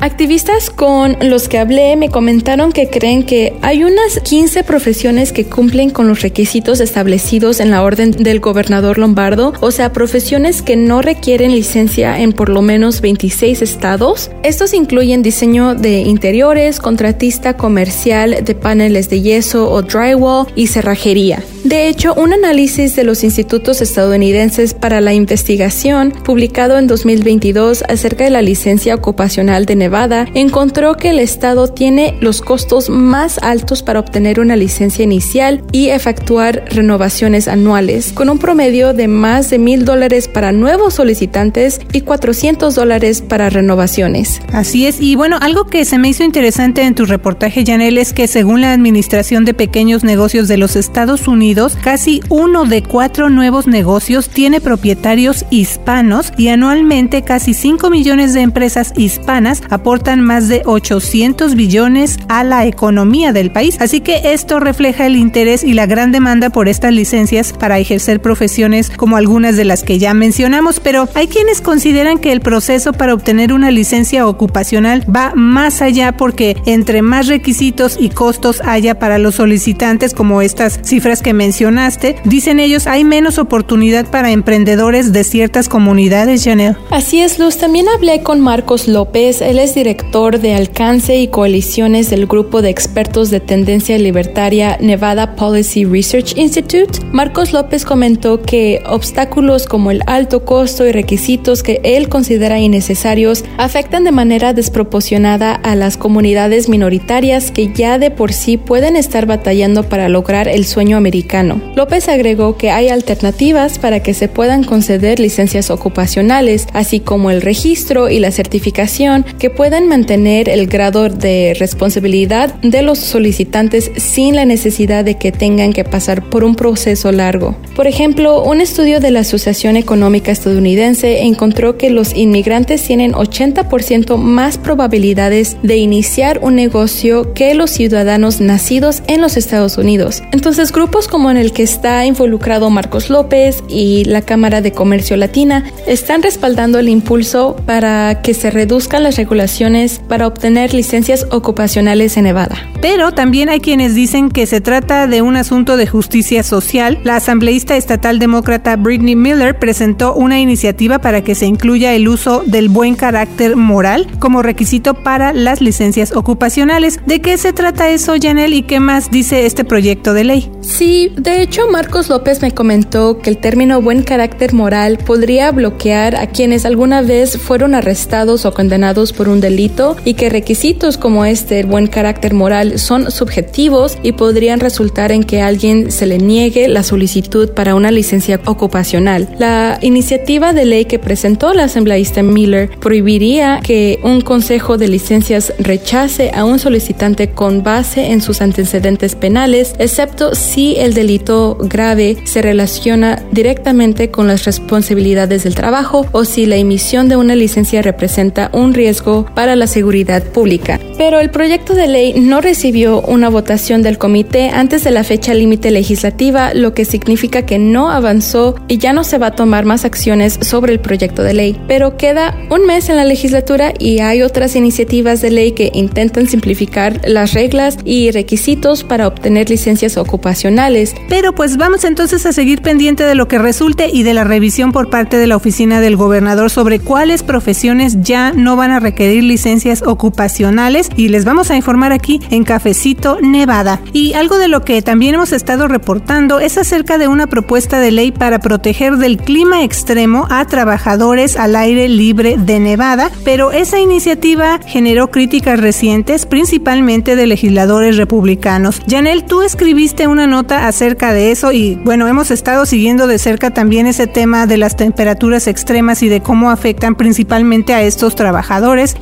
Activistas 0.00 0.68
con 0.68 1.16
los 1.22 1.48
que 1.48 1.58
hablé 1.58 1.96
me 1.96 2.10
comentaron 2.10 2.70
que 2.70 2.90
creen 2.90 3.22
que 3.22 3.54
hay 3.62 3.82
unas 3.82 4.20
15 4.20 4.62
profesiones 4.62 5.32
que 5.32 5.46
cumplen 5.46 5.88
con 5.88 6.06
los 6.06 6.20
requisitos 6.20 6.80
establecidos 6.80 7.60
en 7.60 7.70
la 7.70 7.82
orden 7.82 8.10
del 8.10 8.40
gobernador 8.40 8.98
Lombardo, 8.98 9.54
o 9.60 9.70
sea, 9.70 9.92
profesiones 9.92 10.60
que 10.60 10.76
no 10.76 11.00
requieren 11.00 11.52
licencia 11.52 12.20
en 12.20 12.32
por 12.32 12.50
lo 12.50 12.60
menos 12.60 13.00
26 13.00 13.62
estados. 13.62 14.30
Estos 14.42 14.74
incluyen 14.74 15.22
diseño 15.22 15.74
de 15.74 16.00
interiores, 16.00 16.78
contratista 16.78 17.56
comercial 17.56 18.44
de 18.44 18.54
paneles 18.54 19.08
de 19.08 19.22
yeso 19.22 19.70
o 19.70 19.80
drywall 19.80 20.46
y 20.56 20.66
cerrajería. 20.66 21.42
De 21.64 21.88
hecho, 21.88 22.14
un 22.14 22.32
análisis 22.32 22.96
de 22.96 23.04
los 23.04 23.24
institutos 23.24 23.80
estadounidenses 23.80 24.74
para 24.74 25.00
la 25.00 25.12
investigación, 25.14 26.12
publicado 26.12 26.78
en 26.78 26.86
2022 26.86 27.82
acerca 27.88 28.24
de 28.24 28.30
la 28.30 28.42
licencia 28.42 28.94
ocupacional 28.94 29.37
de 29.38 29.76
Nevada, 29.76 30.26
encontró 30.34 30.96
que 30.96 31.10
el 31.10 31.20
estado 31.20 31.68
tiene 31.68 32.16
los 32.20 32.40
costos 32.40 32.90
más 32.90 33.38
altos 33.38 33.84
para 33.84 34.00
obtener 34.00 34.40
una 34.40 34.56
licencia 34.56 35.04
inicial 35.04 35.62
y 35.70 35.90
efectuar 35.90 36.64
renovaciones 36.70 37.46
anuales, 37.46 38.12
con 38.12 38.30
un 38.30 38.40
promedio 38.40 38.94
de 38.94 39.06
más 39.06 39.48
de 39.50 39.60
mil 39.60 39.84
dólares 39.84 40.26
para 40.26 40.50
nuevos 40.50 40.94
solicitantes 40.94 41.80
y 41.92 42.00
400 42.00 42.74
dólares 42.74 43.22
para 43.22 43.48
renovaciones. 43.48 44.40
Así 44.52 44.86
es, 44.86 45.00
y 45.00 45.14
bueno, 45.14 45.38
algo 45.40 45.66
que 45.66 45.84
se 45.84 45.98
me 45.98 46.08
hizo 46.08 46.24
interesante 46.24 46.82
en 46.82 46.96
tu 46.96 47.06
reportaje, 47.06 47.64
Janel, 47.64 47.96
es 47.96 48.12
que 48.12 48.26
según 48.26 48.60
la 48.60 48.72
Administración 48.72 49.44
de 49.44 49.54
Pequeños 49.54 50.02
Negocios 50.02 50.48
de 50.48 50.56
los 50.56 50.74
Estados 50.74 51.28
Unidos, 51.28 51.78
casi 51.80 52.22
uno 52.28 52.64
de 52.64 52.82
cuatro 52.82 53.30
nuevos 53.30 53.68
negocios 53.68 54.30
tiene 54.30 54.60
propietarios 54.60 55.44
hispanos 55.50 56.32
y 56.36 56.48
anualmente 56.48 57.22
casi 57.22 57.54
5 57.54 57.88
millones 57.88 58.34
de 58.34 58.40
empresas 58.40 58.92
hispanas 58.96 59.27
aportan 59.28 60.22
más 60.22 60.48
de 60.48 60.62
800 60.64 61.54
billones 61.54 62.18
a 62.28 62.44
la 62.44 62.64
economía 62.64 63.32
del 63.32 63.50
país. 63.50 63.76
Así 63.78 64.00
que 64.00 64.32
esto 64.32 64.58
refleja 64.58 65.04
el 65.04 65.16
interés 65.16 65.64
y 65.64 65.74
la 65.74 65.84
gran 65.84 66.12
demanda 66.12 66.48
por 66.48 66.66
estas 66.66 66.92
licencias 66.92 67.52
para 67.52 67.78
ejercer 67.78 68.20
profesiones 68.22 68.90
como 68.90 69.16
algunas 69.16 69.56
de 69.56 69.66
las 69.66 69.82
que 69.82 69.98
ya 69.98 70.14
mencionamos, 70.14 70.80
pero 70.80 71.08
hay 71.14 71.26
quienes 71.28 71.60
consideran 71.60 72.18
que 72.18 72.32
el 72.32 72.40
proceso 72.40 72.94
para 72.94 73.12
obtener 73.12 73.52
una 73.52 73.70
licencia 73.70 74.26
ocupacional 74.26 75.04
va 75.14 75.32
más 75.34 75.82
allá 75.82 76.12
porque 76.12 76.56
entre 76.64 77.02
más 77.02 77.26
requisitos 77.26 77.98
y 78.00 78.08
costos 78.08 78.62
haya 78.64 78.98
para 78.98 79.18
los 79.18 79.34
solicitantes 79.34 80.14
como 80.14 80.40
estas 80.40 80.80
cifras 80.82 81.20
que 81.20 81.34
mencionaste, 81.34 82.16
dicen 82.24 82.60
ellos 82.60 82.86
hay 82.86 83.04
menos 83.04 83.38
oportunidad 83.38 84.06
para 84.06 84.30
emprendedores 84.30 85.12
de 85.12 85.22
ciertas 85.24 85.68
comunidades, 85.68 86.44
Janelle. 86.44 86.76
Así 86.90 87.20
es, 87.20 87.38
Luz. 87.38 87.58
También 87.58 87.86
hablé 87.88 88.22
con 88.22 88.40
Marcos 88.40 88.88
López, 88.88 89.07
él 89.14 89.58
es 89.58 89.74
director 89.74 90.38
de 90.38 90.54
alcance 90.54 91.16
y 91.16 91.28
coaliciones 91.28 92.10
del 92.10 92.26
grupo 92.26 92.62
de 92.62 92.68
expertos 92.68 93.30
de 93.30 93.40
tendencia 93.40 93.98
libertaria 93.98 94.76
Nevada 94.80 95.34
Policy 95.34 95.84
Research 95.84 96.36
Institute. 96.36 97.00
Marcos 97.10 97.52
López 97.52 97.84
comentó 97.84 98.42
que 98.42 98.82
obstáculos 98.86 99.66
como 99.66 99.90
el 99.90 100.02
alto 100.06 100.44
costo 100.44 100.86
y 100.86 100.92
requisitos 100.92 101.62
que 101.62 101.80
él 101.84 102.08
considera 102.08 102.60
innecesarios 102.60 103.44
afectan 103.56 104.04
de 104.04 104.12
manera 104.12 104.52
desproporcionada 104.52 105.54
a 105.54 105.74
las 105.74 105.96
comunidades 105.96 106.68
minoritarias 106.68 107.50
que 107.50 107.72
ya 107.72 107.98
de 107.98 108.10
por 108.10 108.32
sí 108.32 108.56
pueden 108.56 108.94
estar 108.94 109.26
batallando 109.26 109.88
para 109.88 110.08
lograr 110.08 110.48
el 110.48 110.64
sueño 110.64 110.96
americano. 110.96 111.60
López 111.74 112.08
agregó 112.08 112.56
que 112.56 112.70
hay 112.70 112.88
alternativas 112.88 113.78
para 113.78 114.00
que 114.00 114.14
se 114.14 114.28
puedan 114.28 114.64
conceder 114.64 115.18
licencias 115.18 115.70
ocupacionales, 115.70 116.66
así 116.72 117.00
como 117.00 117.30
el 117.30 117.42
registro 117.42 118.10
y 118.10 118.18
la 118.18 118.30
certificación 118.30 118.97
que 119.38 119.48
puedan 119.48 119.86
mantener 119.86 120.48
el 120.48 120.66
grado 120.66 121.08
de 121.08 121.54
responsabilidad 121.58 122.54
de 122.62 122.82
los 122.82 122.98
solicitantes 122.98 123.92
sin 123.96 124.34
la 124.34 124.44
necesidad 124.44 125.04
de 125.04 125.16
que 125.16 125.30
tengan 125.30 125.72
que 125.72 125.84
pasar 125.84 126.28
por 126.28 126.42
un 126.42 126.56
proceso 126.56 127.12
largo. 127.12 127.54
Por 127.76 127.86
ejemplo, 127.86 128.42
un 128.42 128.60
estudio 128.60 128.98
de 128.98 129.12
la 129.12 129.20
Asociación 129.20 129.76
Económica 129.76 130.32
Estadounidense 130.32 131.22
encontró 131.22 131.78
que 131.78 131.90
los 131.90 132.12
inmigrantes 132.16 132.82
tienen 132.82 133.12
80% 133.12 134.16
más 134.16 134.58
probabilidades 134.58 135.56
de 135.62 135.76
iniciar 135.76 136.40
un 136.42 136.56
negocio 136.56 137.34
que 137.34 137.54
los 137.54 137.70
ciudadanos 137.70 138.40
nacidos 138.40 139.02
en 139.06 139.20
los 139.20 139.36
Estados 139.36 139.78
Unidos. 139.78 140.24
Entonces, 140.32 140.72
grupos 140.72 141.06
como 141.06 141.30
en 141.30 141.36
el 141.36 141.52
que 141.52 141.62
está 141.62 142.04
involucrado 142.04 142.68
Marcos 142.68 143.10
López 143.10 143.62
y 143.68 144.04
la 144.06 144.22
Cámara 144.22 144.60
de 144.60 144.72
Comercio 144.72 145.16
Latina 145.16 145.64
están 145.86 146.22
respaldando 146.22 146.80
el 146.80 146.88
impulso 146.88 147.54
para 147.64 148.22
que 148.22 148.34
se 148.34 148.50
las 148.96 149.16
regulaciones 149.16 150.00
para 150.08 150.26
obtener 150.26 150.72
licencias 150.72 151.26
ocupacionales 151.30 152.16
en 152.16 152.24
Nevada. 152.24 152.56
Pero 152.80 153.12
también 153.12 153.48
hay 153.48 153.60
quienes 153.60 153.94
dicen 153.94 154.30
que 154.30 154.46
se 154.46 154.60
trata 154.60 155.06
de 155.06 155.20
un 155.20 155.36
asunto 155.36 155.76
de 155.76 155.86
justicia 155.86 156.42
social. 156.42 156.98
La 157.04 157.16
asambleísta 157.16 157.76
estatal 157.76 158.18
demócrata 158.18 158.76
Britney 158.76 159.14
Miller 159.14 159.58
presentó 159.58 160.14
una 160.14 160.40
iniciativa 160.40 161.00
para 161.00 161.22
que 161.22 161.34
se 161.34 161.46
incluya 161.46 161.92
el 161.92 162.08
uso 162.08 162.42
del 162.46 162.68
buen 162.68 162.94
carácter 162.94 163.56
moral 163.56 164.06
como 164.18 164.42
requisito 164.42 164.94
para 164.94 165.32
las 165.32 165.60
licencias 165.60 166.16
ocupacionales. 166.16 167.00
¿De 167.04 167.20
qué 167.20 167.36
se 167.36 167.52
trata 167.52 167.90
eso, 167.90 168.14
Janelle, 168.20 168.56
y 168.56 168.62
qué 168.62 168.80
más 168.80 169.10
dice 169.10 169.44
este 169.44 169.64
proyecto 169.64 170.14
de 170.14 170.24
ley? 170.24 170.50
Sí, 170.62 171.12
de 171.16 171.42
hecho 171.42 171.68
Marcos 171.68 172.08
López 172.08 172.40
me 172.40 172.52
comentó 172.52 173.18
que 173.18 173.28
el 173.28 173.38
término 173.38 173.82
buen 173.82 174.02
carácter 174.02 174.54
moral 174.54 174.98
podría 174.98 175.50
bloquear 175.50 176.16
a 176.16 176.28
quienes 176.28 176.64
alguna 176.64 177.02
vez 177.02 177.36
fueron 177.38 177.74
arrestados 177.74 178.46
o 178.46 178.54
condenados 178.54 178.77
por 179.16 179.28
un 179.28 179.40
delito 179.40 179.96
y 180.04 180.14
que 180.14 180.30
requisitos 180.30 180.98
como 180.98 181.24
este, 181.24 181.60
el 181.60 181.66
buen 181.66 181.88
carácter 181.88 182.32
moral, 182.32 182.78
son 182.78 183.10
subjetivos 183.10 183.98
y 184.02 184.12
podrían 184.12 184.60
resultar 184.60 185.10
en 185.10 185.24
que 185.24 185.42
alguien 185.42 185.90
se 185.90 186.06
le 186.06 186.18
niegue 186.18 186.68
la 186.68 186.82
solicitud 186.82 187.50
para 187.50 187.74
una 187.74 187.90
licencia 187.90 188.40
ocupacional. 188.46 189.28
La 189.38 189.78
iniciativa 189.82 190.52
de 190.52 190.64
ley 190.64 190.84
que 190.84 190.98
presentó 190.98 191.54
la 191.54 191.64
asambleísta 191.64 192.22
Miller 192.22 192.70
prohibiría 192.80 193.60
que 193.62 193.98
un 194.04 194.20
consejo 194.20 194.78
de 194.78 194.88
licencias 194.88 195.52
rechace 195.58 196.30
a 196.32 196.44
un 196.44 196.58
solicitante 196.58 197.30
con 197.30 197.62
base 197.62 198.12
en 198.12 198.20
sus 198.20 198.40
antecedentes 198.40 199.16
penales, 199.16 199.74
excepto 199.78 200.34
si 200.34 200.76
el 200.76 200.94
delito 200.94 201.56
grave 201.60 202.16
se 202.24 202.42
relaciona 202.42 203.22
directamente 203.32 204.10
con 204.10 204.28
las 204.28 204.44
responsabilidades 204.44 205.44
del 205.44 205.54
trabajo 205.54 206.06
o 206.12 206.24
si 206.24 206.46
la 206.46 206.56
emisión 206.56 207.08
de 207.08 207.16
una 207.16 207.34
licencia 207.34 207.82
representa 207.82 208.50
un 208.52 208.67
riesgo 208.74 209.26
para 209.34 209.56
la 209.56 209.66
seguridad 209.66 210.22
pública. 210.22 210.80
Pero 210.96 211.20
el 211.20 211.30
proyecto 211.30 211.74
de 211.74 211.86
ley 211.86 212.14
no 212.18 212.40
recibió 212.40 213.00
una 213.02 213.28
votación 213.28 213.82
del 213.82 213.98
comité 213.98 214.50
antes 214.50 214.84
de 214.84 214.90
la 214.90 215.04
fecha 215.04 215.34
límite 215.34 215.70
legislativa, 215.70 216.54
lo 216.54 216.74
que 216.74 216.84
significa 216.84 217.42
que 217.42 217.58
no 217.58 217.90
avanzó 217.90 218.56
y 218.68 218.78
ya 218.78 218.92
no 218.92 219.04
se 219.04 219.18
va 219.18 219.28
a 219.28 219.36
tomar 219.36 219.64
más 219.64 219.84
acciones 219.84 220.38
sobre 220.42 220.72
el 220.72 220.80
proyecto 220.80 221.22
de 221.22 221.34
ley. 221.34 221.60
Pero 221.68 221.96
queda 221.96 222.36
un 222.50 222.66
mes 222.66 222.88
en 222.88 222.96
la 222.96 223.04
legislatura 223.04 223.72
y 223.78 224.00
hay 224.00 224.22
otras 224.22 224.56
iniciativas 224.56 225.20
de 225.20 225.30
ley 225.30 225.52
que 225.52 225.70
intentan 225.74 226.28
simplificar 226.28 227.00
las 227.04 227.32
reglas 227.32 227.78
y 227.84 228.10
requisitos 228.10 228.84
para 228.84 229.06
obtener 229.06 229.50
licencias 229.50 229.96
ocupacionales. 229.96 230.94
Pero 231.08 231.34
pues 231.34 231.56
vamos 231.56 231.84
entonces 231.84 232.26
a 232.26 232.32
seguir 232.32 232.62
pendiente 232.62 233.04
de 233.04 233.14
lo 233.14 233.28
que 233.28 233.38
resulte 233.38 233.88
y 233.92 234.02
de 234.02 234.14
la 234.14 234.24
revisión 234.24 234.72
por 234.72 234.90
parte 234.90 235.16
de 235.16 235.26
la 235.26 235.36
oficina 235.36 235.80
del 235.80 235.96
gobernador 235.96 236.50
sobre 236.50 236.80
cuáles 236.80 237.22
profesiones 237.22 238.02
ya 238.02 238.32
no 238.32 238.56
van 238.58 238.72
a 238.72 238.80
requerir 238.80 239.24
licencias 239.24 239.82
ocupacionales 239.82 240.90
y 240.96 241.08
les 241.08 241.24
vamos 241.24 241.50
a 241.50 241.56
informar 241.56 241.92
aquí 241.92 242.20
en 242.30 242.44
Cafecito 242.44 243.18
Nevada. 243.22 243.80
Y 243.92 244.12
algo 244.12 244.36
de 244.36 244.48
lo 244.48 244.64
que 244.64 244.82
también 244.82 245.14
hemos 245.14 245.32
estado 245.32 245.68
reportando 245.68 246.40
es 246.40 246.58
acerca 246.58 246.98
de 246.98 247.08
una 247.08 247.26
propuesta 247.26 247.80
de 247.80 247.92
ley 247.92 248.12
para 248.12 248.40
proteger 248.40 248.96
del 248.96 249.16
clima 249.16 249.62
extremo 249.62 250.26
a 250.28 250.44
trabajadores 250.44 251.36
al 251.36 251.56
aire 251.56 251.88
libre 251.88 252.36
de 252.36 252.58
Nevada, 252.58 253.10
pero 253.24 253.52
esa 253.52 253.78
iniciativa 253.78 254.60
generó 254.66 255.10
críticas 255.10 255.60
recientes 255.60 256.26
principalmente 256.26 257.16
de 257.16 257.26
legisladores 257.26 257.96
republicanos. 257.96 258.82
Janel, 258.88 259.24
tú 259.24 259.42
escribiste 259.42 260.08
una 260.08 260.26
nota 260.26 260.66
acerca 260.66 261.12
de 261.12 261.30
eso 261.30 261.52
y 261.52 261.76
bueno, 261.76 262.08
hemos 262.08 262.30
estado 262.30 262.66
siguiendo 262.66 263.06
de 263.06 263.18
cerca 263.18 263.50
también 263.50 263.86
ese 263.86 264.08
tema 264.08 264.46
de 264.46 264.58
las 264.58 264.76
temperaturas 264.76 265.46
extremas 265.46 266.02
y 266.02 266.08
de 266.08 266.20
cómo 266.20 266.50
afectan 266.50 266.96
principalmente 266.96 267.72
a 267.72 267.82
estos 267.82 268.16
trabajadores 268.16 268.47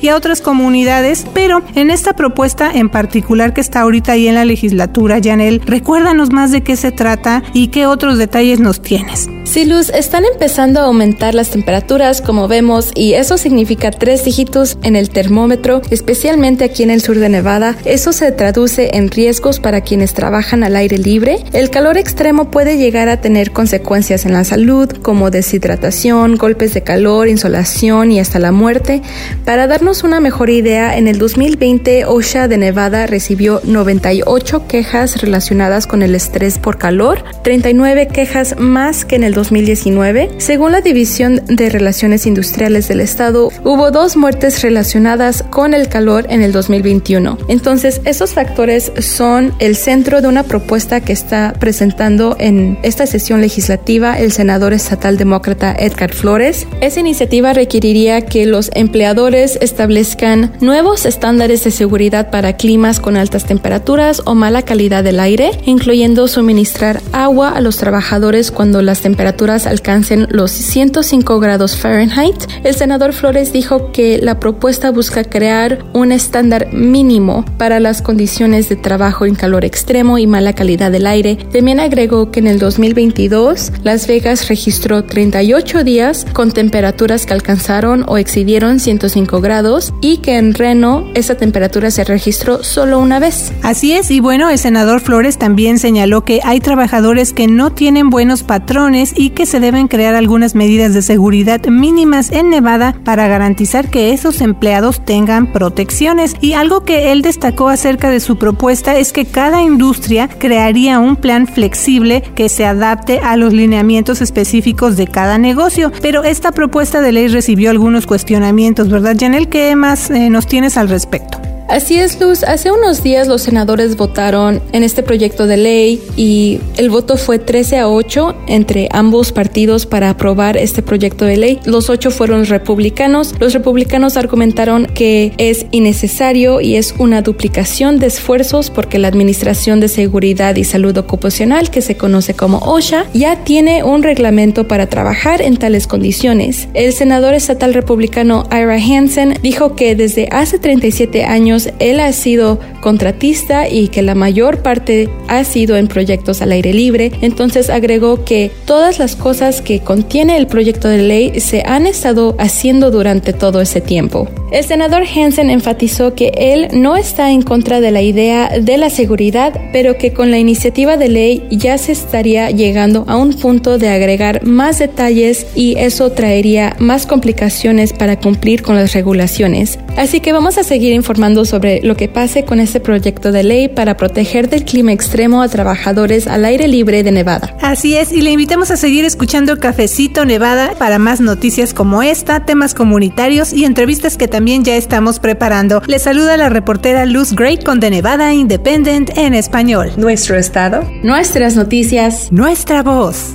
y 0.01 0.09
a 0.09 0.17
otras 0.17 0.41
comunidades, 0.41 1.25
pero 1.33 1.63
en 1.77 1.91
esta 1.91 2.15
propuesta 2.15 2.71
en 2.75 2.89
particular 2.89 3.55
que 3.55 3.61
está 3.61 3.81
ahorita 3.81 4.13
ahí 4.13 4.27
en 4.27 4.35
la 4.35 4.45
legislatura, 4.45 5.21
Janel, 5.23 5.61
recuérdanos 5.65 6.33
más 6.33 6.51
de 6.51 6.63
qué 6.63 6.77
se 6.77 6.91
trata 6.91 7.45
y 7.53 7.69
qué 7.69 7.87
otros 7.87 8.19
detalles 8.19 8.59
nos 8.59 8.83
tienes. 8.83 9.29
Sí, 9.45 9.65
Luz, 9.65 9.91
están 9.91 10.25
empezando 10.25 10.81
a 10.81 10.85
aumentar 10.85 11.35
las 11.35 11.51
temperaturas, 11.51 12.21
como 12.21 12.49
vemos, 12.49 12.91
y 12.97 13.15
eso 13.15 13.39
significa 13.39 13.93
tres 13.93 14.25
dígitos 14.25 14.77
en 14.83 14.97
el 14.97 15.09
termómetro, 15.11 15.81
especialmente 15.91 16.65
aquí 16.65 16.83
en 16.83 16.91
el 16.91 17.01
sur 17.01 17.19
de 17.21 17.29
Nevada. 17.29 17.77
Eso 17.85 18.13
se 18.13 18.33
traduce 18.33 18.91
en 18.95 19.09
riesgos 19.09 19.61
para 19.61 19.83
quienes 19.83 20.13
trabajan 20.13 20.65
al 20.65 20.75
aire 20.75 20.99
libre. 20.99 21.39
El 21.53 21.71
calor 21.71 21.97
extremo 21.97 22.51
puede 22.51 22.77
llegar 22.77 23.09
a 23.09 23.21
tener 23.21 23.53
consecuencias 23.53 24.27
en 24.27 24.33
la 24.33 24.43
salud, 24.43 24.91
como 24.91 25.31
deshidratación, 25.31 26.37
golpes 26.37 26.75
de 26.75 26.83
calor, 26.83 27.29
insolación 27.29 28.11
y 28.11 28.19
hasta 28.19 28.41
la 28.41 28.51
muerte. 28.51 29.03
Para 29.45 29.67
darnos 29.67 30.03
una 30.03 30.21
mejor 30.21 30.51
idea, 30.51 30.97
en 30.97 31.07
el 31.07 31.19
2020 31.19 32.05
OSHA 32.07 32.49
de 32.49 32.57
Nevada 32.57 33.07
recibió 33.07 33.61
98 33.63 34.67
quejas 34.67 35.21
relacionadas 35.21 35.87
con 35.87 36.03
el 36.03 36.15
estrés 36.15 36.59
por 36.59 36.79
calor, 36.79 37.23
39 37.45 38.09
quejas 38.09 38.57
más 38.59 39.05
que 39.05 39.17
en 39.17 39.25
el 39.25 39.35
2019. 39.35 40.31
Según 40.39 40.73
la 40.73 40.81
División 40.81 41.43
de 41.47 41.69
Relaciones 41.69 42.27
Industriales 42.27 42.89
del 42.89 43.01
Estado, 43.01 43.51
hubo 43.63 43.91
dos 43.91 44.17
muertes 44.17 44.63
relacionadas 44.63 45.45
con 45.51 45.75
el 45.75 45.89
calor 45.89 46.27
en 46.29 46.43
el 46.43 46.53
2021. 46.53 47.39
Entonces, 47.49 48.01
esos 48.05 48.35
factores 48.35 48.93
son 48.99 49.53
el 49.59 49.77
centro 49.77 50.23
de 50.23 50.29
una 50.29 50.43
propuesta 50.43 51.01
que 51.01 51.13
está 51.13 51.53
presentando 51.59 52.37
en 52.41 52.79
esta 52.83 53.07
sesión 53.07 53.41
legislativa 53.41 54.19
el 54.19 54.33
senador 54.33 54.73
estatal 54.73 55.17
demócrata 55.17 55.75
Edgar 55.79 56.13
Flores. 56.13 56.67
Esa 56.81 57.01
iniciativa 57.01 57.53
requeriría 57.53 58.23
que 58.23 58.47
los 58.47 58.71
empleadores 58.75 59.26
establezcan 59.35 60.53
nuevos 60.61 61.05
estándares 61.05 61.65
de 61.65 61.73
seguridad 61.73 62.31
para 62.31 62.57
climas 62.57 63.01
con 63.01 63.17
altas 63.17 63.45
temperaturas 63.45 64.23
o 64.25 64.35
mala 64.35 64.63
calidad 64.63 65.03
del 65.03 65.19
aire, 65.19 65.51
incluyendo 65.65 66.29
suministrar 66.29 67.03
agua 67.13 67.51
a 67.51 67.61
los 67.61 67.77
trabajadores 67.77 68.53
cuando 68.53 68.83
las 68.83 69.01
temperaturas 69.01 69.67
alcancen 69.67 70.29
los 70.31 70.53
105 70.53 71.41
grados 71.41 71.77
Fahrenheit. 71.77 72.37
El 72.63 72.75
senador 72.75 73.13
Flores 73.13 73.53
dijo 73.53 73.91
que 73.91 74.19
la 74.23 74.39
propuesta 74.39 74.91
busca 74.91 75.25
crear 75.25 75.85
un 75.93 76.13
estándar 76.13 76.73
mínimo 76.73 77.45
para 77.59 77.81
las 77.81 78.03
condiciones 78.03 78.69
de 78.69 78.77
trabajo 78.77 79.27
en 79.27 79.35
calor 79.35 79.65
extremo 79.65 80.19
y 80.19 80.27
mala 80.27 80.53
calidad 80.53 80.93
del 80.93 81.07
aire. 81.07 81.37
También 81.53 81.81
agregó 81.81 82.31
que 82.31 82.41
en 82.41 82.47
el 82.47 82.59
2022 82.61 83.73
Las 83.83 84.07
Vegas 84.07 84.49
registró 84.49 85.05
38 85.05 85.83
días 85.83 86.27
con 86.33 86.53
temperaturas 86.53 87.27
que 87.27 87.35
alcanzaron 87.35 88.05
o 88.07 88.19
excedieron 88.19 88.79
105 88.79 89.06
grados 89.41 89.93
y 90.01 90.19
que 90.19 90.37
en 90.37 90.55
Reno 90.55 91.05
esa 91.15 91.37
temperatura 91.37 91.91
se 91.91 92.05
registró 92.05 92.63
solo 92.63 92.99
una 92.99 93.19
vez. 93.19 93.53
Así 93.63 93.93
es, 93.93 94.11
y 94.11 94.21
bueno, 94.21 94.51
el 94.51 94.59
senador 94.59 95.01
Flores 95.01 95.39
también 95.39 95.79
señaló 95.79 96.25
que 96.25 96.41
hay 96.45 96.61
trabajadores 96.61 97.33
que 97.33 97.47
no 97.47 97.73
tienen 97.73 98.11
buenos 98.11 98.43
patrones 98.43 99.13
y 99.17 99.31
que 99.31 99.47
se 99.47 99.61
deben 99.61 99.89
crear 99.89 100.15
algunas 100.15 100.55
medidas 100.55 100.95
de 100.95 101.03
seguridad 101.03 101.65
mínimas 101.67 102.31
en 102.31 102.51
Nevada 102.51 102.97
para 103.05 103.29
garantizar 103.29 103.91
que 103.91 104.13
esos 104.13 104.41
empleados 104.41 105.05
tengan 105.05 105.53
protecciones. 105.53 106.35
Y 106.41 106.53
algo 106.53 106.85
que 106.85 107.13
él 107.13 107.23
destacó 107.23 107.69
acerca 107.69 108.11
de 108.11 108.21
su 108.21 108.37
propuesta 108.37 108.97
es 108.97 109.13
que 109.13 109.25
cada 109.25 109.63
industria 109.63 110.29
crearía 110.29 110.99
un 110.99 111.17
plan 111.17 111.47
flexible 111.47 112.23
que 112.35 112.49
se 112.49 112.67
adapte 112.67 113.21
a 113.21 113.37
los 113.37 113.53
lineamientos 113.53 114.21
específicos 114.21 114.97
de 114.97 115.07
cada 115.07 115.39
negocio. 115.39 115.93
Pero 116.03 116.25
esta 116.25 116.53
propuesta 116.53 117.01
de 117.01 117.13
ley 117.13 117.29
recibió 117.29 117.71
algunos 117.71 118.07
cuestionamientos, 118.07 118.89
¿verdad, 119.03 119.17
Janel? 119.21 119.51
¿Qué 119.51 119.77
más 119.77 120.11
eh, 120.11 120.31
nos 120.31 120.47
tienes 120.47 120.79
al 120.79 120.89
respecto? 120.89 121.39
Así 121.69 121.99
es, 121.99 122.21
Luz. 122.21 122.45
Hace 122.45 122.71
unos 122.71 123.03
días 123.03 123.27
los 123.27 123.43
senadores 123.43 123.97
votaron 123.97 124.63
en 124.73 124.85
este 124.85 125.03
proyecto 125.03 125.49
de 125.49 125.57
ley 125.57 126.01
y 126.17 126.61
el 126.77 126.91
voto 126.91 127.17
fue 127.17 127.41
13 127.41 127.79
a 127.79 127.89
8 127.89 128.37
entre 128.47 128.89
ambos 128.93 129.33
partidos 129.33 129.85
para 129.85 130.11
aprobar 130.11 130.57
este 130.57 130.81
proyecto 130.81 131.25
de 131.25 131.37
ley. 131.37 131.61
Los 131.65 131.91
ocho 131.91 132.13
fueron 132.13 132.47
republicanos. 132.47 133.35
Los 133.41 133.53
republicanos 133.53 134.17
argumentaron 134.17 134.87
que 134.87 135.33
es 135.39 135.67
innecesario 135.73 136.61
y 136.61 136.77
es 136.77 136.95
una 136.99 137.23
duplicación 137.23 137.99
de 137.99 138.07
esfuerzos 138.07 138.71
porque 138.71 139.01
la 139.01 139.09
Administración 139.09 139.81
de 139.81 139.89
Seguridad 139.89 140.55
y 140.55 140.63
Salud 140.63 140.97
Ocupacional, 140.97 141.71
que 141.71 141.83
se 141.83 141.97
conoce 141.97 142.35
como 142.35 142.59
OSHA, 142.59 143.07
ya 143.13 143.43
tiene 143.43 143.83
un 143.83 144.05
reglamento 144.05 144.69
para 144.69 144.87
trabajar 144.87 145.43
en 145.43 145.57
tales 145.57 145.89
condiciones. 145.89 146.69
El 146.75 146.93
senador 146.93 147.35
estatal 147.35 147.75
republicano 147.75 148.45
Ira 148.53 148.77
Hansen 148.77 149.39
dijo 149.43 149.75
que 149.75 149.97
desde 149.97 150.29
hace 150.31 150.61
37 150.61 151.25
años 151.25 151.56
él 151.79 152.01
ha 152.01 152.13
sido 152.13 152.59
contratista 152.81 153.69
y 153.69 153.89
que 153.89 154.03
la 154.03 154.15
mayor 154.15 154.63
parte 154.63 155.09
ha 155.29 155.45
sido 155.45 155.77
en 155.77 155.89
proyectos 155.89 156.43
al 156.43 156.53
aire 156.53 156.73
libre. 156.73 157.13
Entonces 157.21 157.71
agregó 157.71 158.25
que 158.25 158.51
todas 158.65 158.99
las 158.99 159.17
cosas 159.17 159.61
que 159.61 159.81
contiene 159.81 160.37
el 160.37 160.47
proyecto 160.47 160.89
de 160.89 160.99
ley 160.99 161.41
se 161.41 161.63
han 161.67 161.87
estado 161.87 162.37
haciendo 162.39 162.91
durante 162.91 163.33
todo 163.33 163.61
ese 163.61 163.81
tiempo. 163.81 164.29
El 164.53 164.65
senador 164.65 165.03
Hansen 165.03 165.51
enfatizó 165.51 166.15
que 166.15 166.33
él 166.37 166.69
no 166.73 166.97
está 166.97 167.33
en 167.33 167.43
contra 167.43 167.81
de 167.81 167.91
la 167.91 168.03
idea 168.03 168.49
de 168.61 168.77
la 168.77 168.91
seguridad, 168.91 169.53
pero 169.73 169.99
que 169.99 170.13
con 170.13 170.31
la 170.31 170.39
iniciativa 170.39 170.97
de 170.97 171.09
ley 171.09 171.43
ya 171.51 171.79
se 171.79 171.93
estaría 171.93 172.51
llegando 172.51 173.05
a 173.09 173.17
un 173.17 173.33
punto 173.35 173.79
de 173.79 173.89
agregar 173.89 174.45
más 174.45 174.79
detalles 174.79 175.47
y 175.55 175.77
eso 175.79 176.13
traería 176.13 176.77
más 176.79 177.07
complicaciones 177.07 177.93
para 177.93 178.21
cumplir 178.21 178.63
con 178.63 178.77
las 178.77 178.93
regulaciones. 178.93 179.79
Así 179.97 180.21
que 180.21 180.33
vamos 180.33 180.59
a 180.59 180.63
seguir 180.63 180.93
informando 180.93 181.45
sobre 181.47 181.81
lo 181.83 181.97
que 181.97 182.09
pase 182.09 182.45
con 182.45 182.61
este 182.61 182.81
proyecto 182.81 183.33
de 183.33 183.43
ley 183.43 183.69
para 183.69 183.97
proteger 183.97 184.51
del 184.51 184.65
clima 184.65 184.93
extremo 184.93 185.43
a 185.43 185.49
trabajadores 185.49 186.27
al 186.27 186.45
aire 186.45 186.69
libre 186.69 187.03
de 187.03 187.13
Nevada. 187.13 187.57
Así 187.61 187.97
es, 187.97 188.13
y 188.13 188.21
le 188.21 188.31
invitamos 188.31 188.71
a 188.71 188.77
seguir 188.77 189.05
escuchando 189.05 189.59
Cafecito 189.59 190.25
Nevada 190.25 190.73
para 190.79 190.99
más 190.99 191.21
noticias 191.21 191.73
como 191.73 192.03
esta, 192.03 192.45
temas 192.45 192.75
comunitarios 192.75 193.53
y 193.53 193.65
entrevistas 193.65 194.17
que 194.17 194.29
también 194.29 194.65
ya 194.65 194.77
estamos 194.77 195.19
preparando. 195.19 195.83
Le 195.87 195.99
saluda 195.99 196.37
la 196.37 196.49
reportera 196.49 197.07
Luz 197.07 197.33
Gray 197.33 197.59
con 197.59 197.81
The 197.81 197.91
Nevada 197.91 198.35
Independent 198.35 199.17
en 199.17 199.35
español. 199.35 199.93
Nuestro 199.97 200.37
estado. 200.37 200.89
Nuestras 201.03 201.57
noticias. 201.57 202.31
Nuestra 202.31 202.83
voz. 202.83 203.35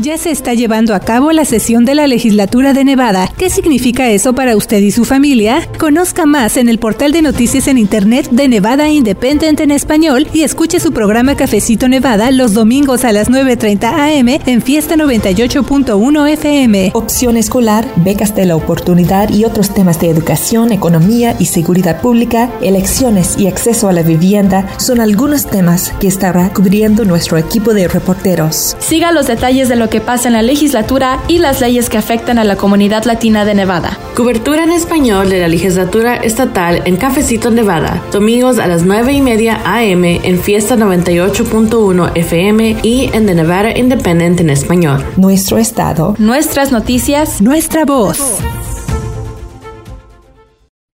Ya 0.00 0.16
se 0.16 0.30
está 0.30 0.54
llevando 0.54 0.94
a 0.94 1.00
cabo 1.00 1.32
la 1.32 1.44
sesión 1.44 1.84
de 1.84 1.96
la 1.96 2.06
legislatura 2.06 2.72
de 2.72 2.84
Nevada. 2.84 3.28
¿Qué 3.36 3.50
significa 3.50 4.08
eso 4.08 4.32
para 4.32 4.56
usted 4.56 4.78
y 4.78 4.92
su 4.92 5.04
familia? 5.04 5.68
Conozca 5.76 6.24
más 6.24 6.56
en 6.56 6.68
el 6.68 6.78
portal 6.78 7.10
de 7.10 7.20
noticias 7.20 7.66
en 7.66 7.78
Internet 7.78 8.28
de 8.30 8.46
Nevada 8.46 8.88
Independent 8.88 9.58
en 9.58 9.72
español 9.72 10.28
y 10.32 10.42
escuche 10.42 10.78
su 10.78 10.92
programa 10.92 11.34
Cafecito 11.34 11.88
Nevada 11.88 12.30
los 12.30 12.54
domingos 12.54 13.04
a 13.04 13.10
las 13.10 13.28
9.30 13.28 14.20
am 14.20 14.28
en 14.28 14.62
Fiesta 14.62 14.94
98.1 14.94 16.28
FM. 16.28 16.92
Opción 16.94 17.36
escolar, 17.36 17.84
becas 17.96 18.36
de 18.36 18.46
la 18.46 18.54
oportunidad 18.54 19.30
y 19.30 19.44
otros 19.44 19.74
temas 19.74 20.00
de 20.00 20.10
educación, 20.10 20.70
economía 20.70 21.34
y 21.40 21.46
seguridad 21.46 22.00
pública, 22.00 22.52
elecciones 22.62 23.36
y 23.36 23.48
acceso 23.48 23.88
a 23.88 23.92
la 23.92 24.02
vivienda 24.02 24.64
son 24.78 25.00
algunos 25.00 25.46
temas 25.46 25.92
que 25.98 26.06
estará 26.06 26.52
cubriendo 26.54 27.04
nuestro 27.04 27.36
equipo 27.36 27.74
de 27.74 27.88
reporteros. 27.88 28.76
Siga 28.78 29.10
los 29.10 29.26
detalles 29.26 29.68
de 29.68 29.87
lo 29.88 29.90
que 29.90 30.00
pasa 30.02 30.28
en 30.28 30.34
la 30.34 30.42
legislatura 30.42 31.18
y 31.28 31.38
las 31.38 31.62
leyes 31.62 31.88
que 31.88 31.96
afectan 31.96 32.38
a 32.38 32.44
la 32.44 32.56
comunidad 32.56 33.04
latina 33.04 33.46
de 33.46 33.54
Nevada. 33.54 33.98
Cobertura 34.14 34.62
en 34.62 34.70
español 34.70 35.30
de 35.30 35.40
la 35.40 35.48
legislatura 35.48 36.16
estatal 36.16 36.82
en 36.84 36.98
Cafecito 36.98 37.50
Nevada, 37.50 38.02
domingos 38.12 38.58
a 38.58 38.66
las 38.66 38.82
9 38.82 39.14
y 39.14 39.22
media 39.22 39.62
AM 39.64 40.04
en 40.04 40.40
Fiesta 40.40 40.76
98.1 40.76 42.10
FM 42.14 42.76
y 42.82 43.08
en 43.14 43.24
The 43.24 43.34
Nevada 43.34 43.78
Independent 43.78 44.40
en 44.40 44.50
español. 44.50 45.02
Nuestro 45.16 45.56
estado. 45.56 46.14
Nuestras 46.18 46.70
noticias. 46.70 47.40
Nuestra 47.40 47.86
voz. 47.86 48.42